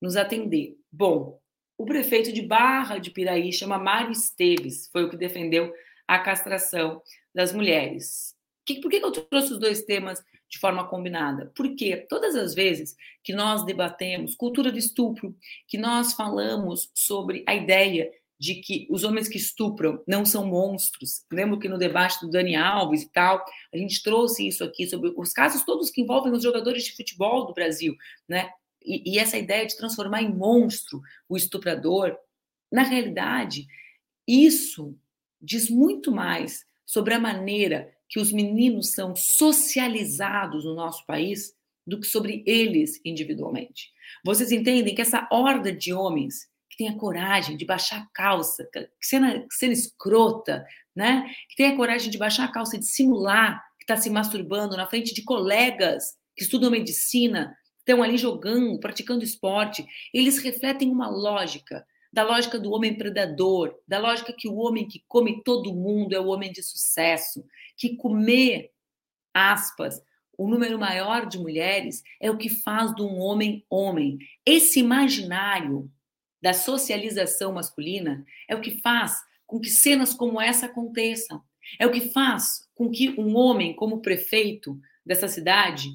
nos 0.00 0.16
atender. 0.16 0.76
Bom, 0.92 1.40
o 1.76 1.84
prefeito 1.84 2.32
de 2.32 2.42
Barra 2.42 2.98
de 2.98 3.10
Piraí 3.10 3.52
chama 3.52 3.76
Mário 3.76 4.12
Esteves, 4.12 4.88
foi 4.92 5.02
o 5.02 5.10
que 5.10 5.16
defendeu 5.16 5.74
a 6.06 6.18
castração 6.20 7.02
das 7.34 7.52
mulheres. 7.52 8.36
Que, 8.64 8.80
por 8.80 8.88
que 8.88 8.98
eu 8.98 9.10
trouxe 9.10 9.54
os 9.54 9.58
dois 9.58 9.82
temas 9.82 10.22
de 10.48 10.58
forma 10.60 10.86
combinada? 10.86 11.50
Porque 11.56 11.96
todas 12.08 12.36
as 12.36 12.54
vezes 12.54 12.94
que 13.24 13.32
nós 13.32 13.64
debatemos 13.64 14.36
cultura 14.36 14.70
do 14.70 14.78
estupro, 14.78 15.34
que 15.66 15.76
nós 15.76 16.12
falamos 16.12 16.88
sobre 16.94 17.42
a 17.48 17.54
ideia 17.56 18.12
de 18.40 18.54
que 18.54 18.86
os 18.88 19.04
homens 19.04 19.28
que 19.28 19.36
estupram 19.36 20.02
não 20.06 20.24
são 20.24 20.46
monstros. 20.46 21.26
Lembro 21.30 21.58
que 21.58 21.68
no 21.68 21.76
debate 21.76 22.18
do 22.22 22.30
Dani 22.30 22.56
Alves 22.56 23.02
e 23.02 23.12
tal, 23.12 23.44
a 23.70 23.76
gente 23.76 24.02
trouxe 24.02 24.48
isso 24.48 24.64
aqui 24.64 24.86
sobre 24.86 25.12
os 25.14 25.30
casos 25.30 25.62
todos 25.62 25.90
que 25.90 26.00
envolvem 26.00 26.32
os 26.32 26.42
jogadores 26.42 26.84
de 26.84 26.96
futebol 26.96 27.46
do 27.46 27.52
Brasil, 27.52 27.94
né? 28.26 28.50
E, 28.82 29.12
e 29.12 29.18
essa 29.18 29.36
ideia 29.36 29.66
de 29.66 29.76
transformar 29.76 30.22
em 30.22 30.34
monstro 30.34 31.02
o 31.28 31.36
estuprador, 31.36 32.16
na 32.72 32.82
realidade, 32.82 33.66
isso 34.26 34.96
diz 35.38 35.68
muito 35.68 36.10
mais 36.10 36.64
sobre 36.86 37.12
a 37.12 37.20
maneira 37.20 37.92
que 38.08 38.18
os 38.18 38.32
meninos 38.32 38.92
são 38.92 39.14
socializados 39.14 40.64
no 40.64 40.74
nosso 40.74 41.04
país 41.04 41.54
do 41.86 42.00
que 42.00 42.06
sobre 42.06 42.42
eles 42.46 42.98
individualmente. 43.04 43.92
Vocês 44.24 44.50
entendem 44.50 44.94
que 44.94 45.02
essa 45.02 45.28
horda 45.30 45.70
de 45.70 45.92
homens 45.92 46.49
tenha 46.80 46.96
coragem 46.96 47.58
de 47.58 47.66
baixar 47.66 48.00
a 48.00 48.06
calça, 48.14 48.66
que 48.72 48.88
cena, 49.02 49.46
cena 49.52 49.74
escrota, 49.74 50.64
né? 50.96 51.30
Que 51.50 51.56
tenha 51.56 51.76
coragem 51.76 52.10
de 52.10 52.16
baixar 52.16 52.44
a 52.44 52.52
calça 52.52 52.76
e 52.76 52.78
de 52.78 52.86
simular 52.86 53.62
que 53.78 53.84
está 53.84 53.98
se 53.98 54.08
masturbando 54.08 54.78
na 54.78 54.86
frente 54.86 55.12
de 55.12 55.22
colegas 55.22 56.16
que 56.34 56.42
estudam 56.42 56.70
medicina, 56.70 57.54
estão 57.78 58.02
ali 58.02 58.16
jogando, 58.16 58.80
praticando 58.80 59.22
esporte. 59.22 59.86
Eles 60.12 60.38
refletem 60.38 60.90
uma 60.90 61.10
lógica, 61.10 61.86
da 62.10 62.22
lógica 62.22 62.58
do 62.58 62.72
homem 62.72 62.96
predador, 62.96 63.78
da 63.86 63.98
lógica 63.98 64.32
que 64.32 64.48
o 64.48 64.56
homem 64.56 64.88
que 64.88 65.04
come 65.06 65.42
todo 65.44 65.74
mundo 65.74 66.14
é 66.14 66.20
o 66.20 66.28
homem 66.28 66.50
de 66.50 66.62
sucesso, 66.62 67.44
que 67.76 67.94
comer, 67.94 68.70
aspas, 69.34 70.02
o 70.38 70.48
número 70.48 70.78
maior 70.78 71.26
de 71.26 71.38
mulheres 71.38 72.02
é 72.18 72.30
o 72.30 72.38
que 72.38 72.48
faz 72.48 72.94
de 72.94 73.02
um 73.02 73.18
homem 73.18 73.66
homem. 73.68 74.16
Esse 74.46 74.80
imaginário 74.80 75.90
da 76.40 76.52
socialização 76.52 77.52
masculina 77.52 78.24
é 78.48 78.54
o 78.54 78.60
que 78.60 78.80
faz 78.80 79.16
com 79.46 79.58
que 79.58 79.68
cenas 79.68 80.14
como 80.14 80.40
essa 80.40 80.66
aconteçam. 80.66 81.42
É 81.78 81.86
o 81.86 81.90
que 81.90 82.12
faz 82.12 82.68
com 82.74 82.90
que 82.90 83.10
um 83.18 83.36
homem, 83.36 83.74
como 83.74 84.00
prefeito 84.00 84.78
dessa 85.04 85.28
cidade, 85.28 85.90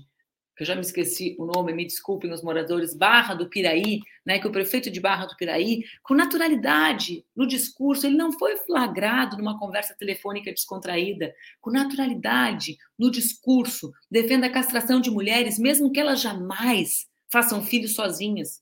que 0.55 0.63
eu 0.63 0.67
já 0.67 0.75
me 0.75 0.81
esqueci 0.81 1.35
o 1.37 1.45
nome, 1.45 1.73
me 1.73 1.85
desculpem 1.85 2.31
os 2.31 2.41
moradores, 2.41 2.95
Barra 2.95 3.33
do 3.33 3.49
Piraí, 3.49 3.99
né, 4.25 4.39
que 4.39 4.47
o 4.47 4.51
prefeito 4.51 4.89
de 4.89 5.01
Barra 5.01 5.25
do 5.25 5.35
Piraí, 5.35 5.83
com 6.01 6.13
naturalidade 6.13 7.25
no 7.35 7.45
discurso, 7.45 8.07
ele 8.07 8.15
não 8.15 8.31
foi 8.31 8.55
flagrado 8.57 9.37
numa 9.37 9.59
conversa 9.59 9.93
telefônica 9.95 10.51
descontraída, 10.51 11.33
com 11.59 11.71
naturalidade 11.71 12.77
no 12.97 13.11
discurso, 13.11 13.91
defenda 14.09 14.47
a 14.47 14.51
castração 14.51 15.01
de 15.01 15.11
mulheres, 15.11 15.59
mesmo 15.59 15.91
que 15.91 15.99
elas 15.99 16.21
jamais 16.21 17.05
façam 17.29 17.61
filhos 17.61 17.93
sozinhas, 17.93 18.61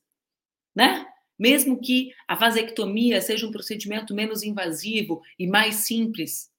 né? 0.74 1.06
Mesmo 1.38 1.80
que 1.80 2.12
a 2.28 2.34
vasectomia 2.34 3.20
seja 3.20 3.46
um 3.46 3.50
procedimento 3.50 4.14
menos 4.14 4.42
invasivo 4.42 5.20
e 5.38 5.46
mais 5.46 5.76
simples. 5.76 6.50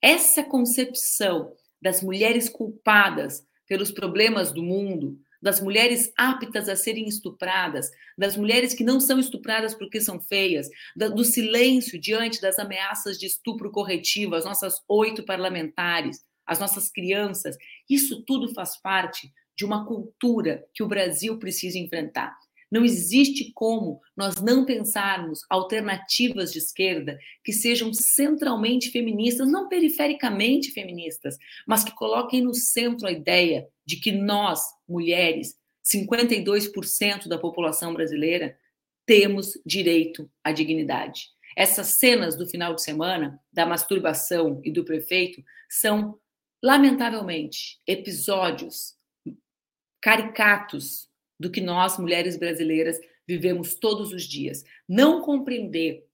Essa 0.00 0.42
concepção 0.42 1.54
das 1.80 2.02
mulheres 2.02 2.48
culpadas 2.48 3.46
pelos 3.68 3.90
problemas 3.90 4.52
do 4.52 4.62
mundo, 4.62 5.18
das 5.42 5.60
mulheres 5.60 6.12
aptas 6.16 6.68
a 6.68 6.76
serem 6.76 7.08
estupradas, 7.08 7.90
das 8.16 8.36
mulheres 8.36 8.74
que 8.74 8.84
não 8.84 9.00
são 9.00 9.18
estupradas 9.18 9.74
porque 9.74 10.00
são 10.00 10.20
feias, 10.20 10.68
do 10.94 11.24
silêncio 11.24 12.00
diante 12.00 12.40
das 12.40 12.60
ameaças 12.60 13.18
de 13.18 13.26
estupro 13.26 13.70
corretivo, 13.72 14.36
as 14.36 14.44
nossas 14.44 14.76
oito 14.88 15.24
parlamentares, 15.24 16.24
as 16.46 16.60
nossas 16.60 16.90
crianças, 16.90 17.56
isso 17.90 18.22
tudo 18.22 18.54
faz 18.54 18.80
parte 18.80 19.32
de 19.56 19.64
uma 19.64 19.84
cultura 19.84 20.64
que 20.72 20.82
o 20.82 20.88
Brasil 20.88 21.38
precisa 21.38 21.78
enfrentar. 21.78 22.36
Não 22.72 22.86
existe 22.86 23.52
como 23.52 24.00
nós 24.16 24.36
não 24.40 24.64
pensarmos 24.64 25.40
alternativas 25.50 26.50
de 26.50 26.58
esquerda 26.58 27.18
que 27.44 27.52
sejam 27.52 27.92
centralmente 27.92 28.90
feministas, 28.90 29.46
não 29.46 29.68
perifericamente 29.68 30.70
feministas, 30.70 31.36
mas 31.66 31.84
que 31.84 31.94
coloquem 31.94 32.40
no 32.40 32.54
centro 32.54 33.06
a 33.06 33.12
ideia 33.12 33.68
de 33.84 33.96
que 33.96 34.10
nós, 34.10 34.62
mulheres, 34.88 35.54
52% 35.84 37.28
da 37.28 37.36
população 37.36 37.92
brasileira, 37.92 38.56
temos 39.04 39.52
direito 39.66 40.30
à 40.42 40.50
dignidade. 40.50 41.26
Essas 41.54 41.98
cenas 41.98 42.36
do 42.36 42.48
final 42.48 42.74
de 42.74 42.82
semana, 42.82 43.38
da 43.52 43.66
masturbação 43.66 44.62
e 44.64 44.72
do 44.72 44.82
prefeito, 44.82 45.44
são, 45.68 46.18
lamentavelmente, 46.62 47.82
episódios 47.86 48.96
caricatos 50.00 51.11
do 51.42 51.50
que 51.50 51.60
nós, 51.60 51.98
mulheres 51.98 52.36
brasileiras, 52.36 52.98
vivemos 53.26 53.74
todos 53.74 54.12
os 54.12 54.22
dias. 54.22 54.62
Não 54.88 55.20
compreender 55.20 56.06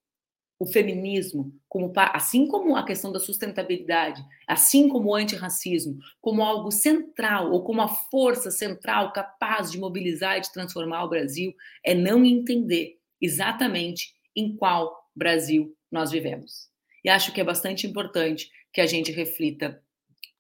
o 0.59 0.67
feminismo, 0.67 1.55
como, 1.69 1.93
assim 1.97 2.49
como 2.49 2.75
a 2.75 2.85
questão 2.85 3.13
da 3.13 3.21
sustentabilidade, 3.21 4.25
assim 4.47 4.89
como 4.89 5.11
o 5.11 5.15
antirracismo, 5.15 5.99
como 6.21 6.43
algo 6.43 6.71
central 6.73 7.53
ou 7.53 7.63
como 7.63 7.83
a 7.83 7.89
força 7.89 8.51
central 8.51 9.13
capaz 9.13 9.71
de 9.71 9.79
mobilizar 9.79 10.39
e 10.39 10.41
de 10.41 10.53
transformar 10.53 11.05
o 11.05 11.09
Brasil, 11.09 11.55
é 11.85 11.95
não 11.95 12.25
entender 12.25 12.97
exatamente 13.21 14.15
em 14.35 14.57
qual 14.57 14.97
Brasil 15.15 15.77
nós 15.93 16.11
vivemos. 16.11 16.69
E 17.05 17.11
acho 17.11 17.33
que 17.33 17.41
é 17.41 17.45
bastante 17.45 17.87
importante 17.87 18.51
que 18.73 18.81
a 18.81 18.87
gente 18.87 19.13
reflita 19.13 19.81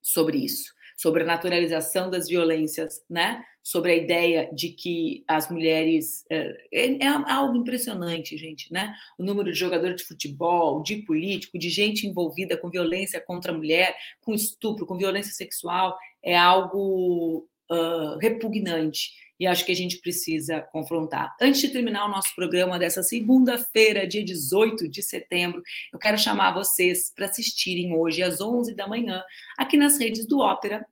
sobre 0.03 0.39
isso, 0.39 0.73
sobre 0.99 1.23
a 1.23 1.27
naturalização 1.27 2.11
das 2.11 2.29
violências, 2.29 3.05
né? 3.09 3.45
sobre 3.69 3.93
a 3.93 3.97
ideia 3.97 4.49
de 4.51 4.71
que 4.71 5.23
as 5.29 5.51
mulheres. 5.51 6.25
É, 6.31 6.67
é, 6.73 7.05
é, 7.05 7.07
algo 7.07 7.55
impressionante, 7.55 8.35
gente, 8.39 8.73
né? 8.73 8.95
O 9.19 9.23
número 9.23 9.53
de 9.53 9.59
jogadores 9.59 9.97
de 9.97 10.05
futebol, 10.05 10.83
de 10.83 11.03
político, 11.03 11.59
de 11.59 11.69
gente 11.69 12.07
envolvida 12.07 12.57
com 12.57 12.71
violência 12.71 13.21
contra 13.21 13.53
a 13.53 13.55
mulher, 13.55 13.95
com 14.23 14.33
estupro, 14.33 14.87
com 14.87 14.97
violência 14.97 15.35
sexual, 15.35 15.99
é 16.23 16.35
algo 16.35 17.47
repugnante. 18.21 19.11
E 19.41 19.47
acho 19.47 19.65
que 19.65 19.71
a 19.71 19.77
gente 19.77 19.99
precisa 19.99 20.61
confrontar. 20.61 21.33
Antes 21.41 21.61
de 21.61 21.69
terminar 21.69 22.07
o 22.07 22.11
nosso 22.11 22.35
programa 22.35 22.77
dessa 22.77 23.05
segunda-feira, 23.05 24.05
dia 24.05 24.25
18 24.25 24.89
de 24.89 25.01
setembro, 25.01 25.63
eu 25.93 25.99
quero 25.99 26.19
chamar 26.19 26.55
vocês 26.55 27.13
para 27.15 27.27
assistirem 27.27 27.95
hoje, 27.95 28.21
às 28.21 28.41
11 28.41 28.75
da 28.75 28.89
manhã, 28.89 29.23
aqui 29.57 29.77
nas 29.77 29.97
redes 29.97 30.27
do 30.27 30.41
Ópera, 30.41 30.85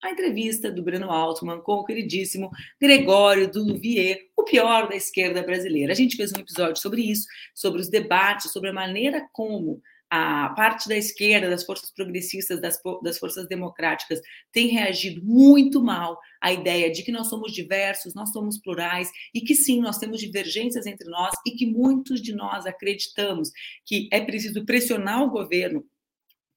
a 0.00 0.10
entrevista 0.10 0.70
do 0.70 0.82
Bruno 0.82 1.10
Altman 1.10 1.60
com 1.60 1.74
o 1.74 1.84
queridíssimo 1.84 2.50
Gregório 2.80 3.50
Duvier, 3.50 4.18
o 4.36 4.44
pior 4.44 4.88
da 4.88 4.96
esquerda 4.96 5.42
brasileira. 5.42 5.92
A 5.92 5.96
gente 5.96 6.16
fez 6.16 6.32
um 6.32 6.40
episódio 6.40 6.80
sobre 6.80 7.02
isso, 7.02 7.26
sobre 7.54 7.80
os 7.80 7.88
debates, 7.88 8.52
sobre 8.52 8.70
a 8.70 8.72
maneira 8.72 9.28
como 9.32 9.80
a 10.14 10.50
parte 10.50 10.90
da 10.90 10.94
esquerda, 10.94 11.48
das 11.48 11.64
forças 11.64 11.90
progressistas, 11.90 12.60
das, 12.60 12.78
das 13.02 13.16
forças 13.16 13.48
democráticas, 13.48 14.20
tem 14.52 14.66
reagido 14.66 15.24
muito 15.24 15.82
mal 15.82 16.18
à 16.38 16.52
ideia 16.52 16.92
de 16.92 17.02
que 17.02 17.10
nós 17.10 17.28
somos 17.28 17.50
diversos, 17.50 18.14
nós 18.14 18.30
somos 18.30 18.58
plurais 18.58 19.10
e 19.32 19.40
que 19.40 19.54
sim, 19.54 19.80
nós 19.80 19.96
temos 19.96 20.20
divergências 20.20 20.84
entre 20.84 21.08
nós 21.08 21.32
e 21.46 21.52
que 21.52 21.64
muitos 21.64 22.20
de 22.20 22.34
nós 22.34 22.66
acreditamos 22.66 23.50
que 23.86 24.10
é 24.12 24.20
preciso 24.20 24.66
pressionar 24.66 25.22
o 25.22 25.30
governo 25.30 25.82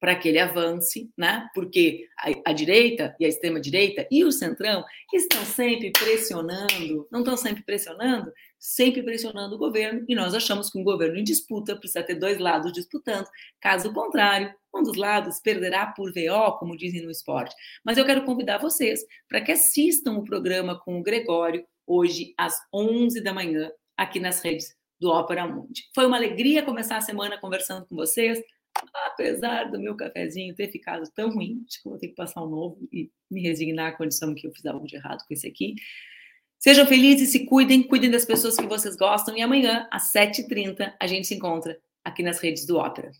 para 0.06 0.16
que 0.16 0.30
ele 0.30 0.38
avance, 0.38 1.10
né? 1.18 1.50
Porque 1.52 2.08
a, 2.20 2.52
a, 2.52 2.54
direita 2.54 3.16
e 3.20 3.26
a 3.26 3.28
extrema 3.28 3.60
direita 3.60 4.08
e 4.12 4.24
o 4.24 4.32
centrão 4.32 4.86
estão 5.12 5.44
sempre 5.44 5.92
pressionando, 5.92 7.08
não 7.12 7.22
estão 7.22 7.36
sempre 7.36 7.64
pressionando, 7.64 8.32
sempre 8.60 9.02
pressionando 9.02 9.56
o 9.56 9.58
governo 9.58 10.06
e 10.08 10.14
nós 10.14 10.36
achamos 10.36 10.70
que 10.70 10.78
um 10.78 10.84
governo 10.84 11.18
em 11.18 11.24
disputa 11.24 11.76
precisa 11.76 12.04
ter 12.04 12.14
dois 12.14 12.38
lados 12.38 12.72
disputando. 12.72 13.26
Caso 13.60 13.92
contrário, 13.92 14.54
um 14.76 14.84
dos 14.84 14.96
lados 14.96 15.40
perderá 15.40 15.88
por 15.88 16.14
VO, 16.14 16.60
como 16.60 16.78
dizem 16.78 17.02
no 17.02 17.10
esporte. 17.10 17.56
Mas 17.84 17.98
eu 17.98 18.06
quero 18.06 18.26
convidar 18.26 18.60
vocês 18.60 19.04
para 19.28 19.42
que 19.42 19.54
assistam 19.54 20.20
o 20.20 20.24
programa 20.24 20.80
com 20.80 21.00
o 21.00 21.04
Gregório 21.04 21.66
hoje 21.88 22.36
às 22.38 22.54
11 22.72 23.24
da 23.24 23.34
manhã 23.34 23.72
aqui 23.98 24.20
nas 24.20 24.40
redes 24.44 24.68
do 25.00 25.10
Ópera 25.10 25.48
Mundi. 25.48 25.82
Foi 25.96 26.06
uma 26.06 26.18
alegria 26.18 26.62
começar 26.62 26.98
a 26.98 27.02
semana 27.02 27.40
conversando 27.40 27.88
com 27.88 27.96
vocês 27.96 28.40
apesar 29.08 29.66
do 29.66 29.80
meu 29.80 29.96
cafezinho 29.96 30.56
ter 30.56 30.72
ficado 30.72 31.10
tão 31.14 31.30
ruim, 31.30 31.64
acho 31.68 31.82
que 31.82 31.90
vou 31.90 31.98
ter 31.98 32.10
que 32.10 32.16
passar 32.16 32.44
um 32.44 32.50
novo 32.50 32.88
e 32.92 33.10
me 33.30 33.42
resignar 33.42 33.88
à 33.88 33.96
condição 33.96 34.34
que 34.34 34.48
eu 34.48 34.52
fiz 34.52 34.66
algo 34.66 34.86
de 34.86 34.96
errado 34.96 35.26
com 35.28 35.34
esse 35.34 35.48
aqui. 35.48 35.76
Sejam 36.60 36.86
felizes, 36.86 37.32
se 37.32 37.46
cuidem, 37.46 37.84
cuidem 37.84 38.10
das 38.10 38.26
pessoas 38.26 38.56
que 38.56 38.66
vocês 38.66 38.96
gostam 38.96 39.38
e 39.38 39.42
amanhã, 39.42 39.88
às 39.92 40.12
7h30, 40.12 40.94
a 41.00 41.08
gente 41.08 41.28
se 41.28 41.36
encontra 41.36 41.78
aqui 42.04 42.24
nas 42.24 42.40
redes 42.40 42.66
do 42.66 42.78
Ópera. 42.78 43.12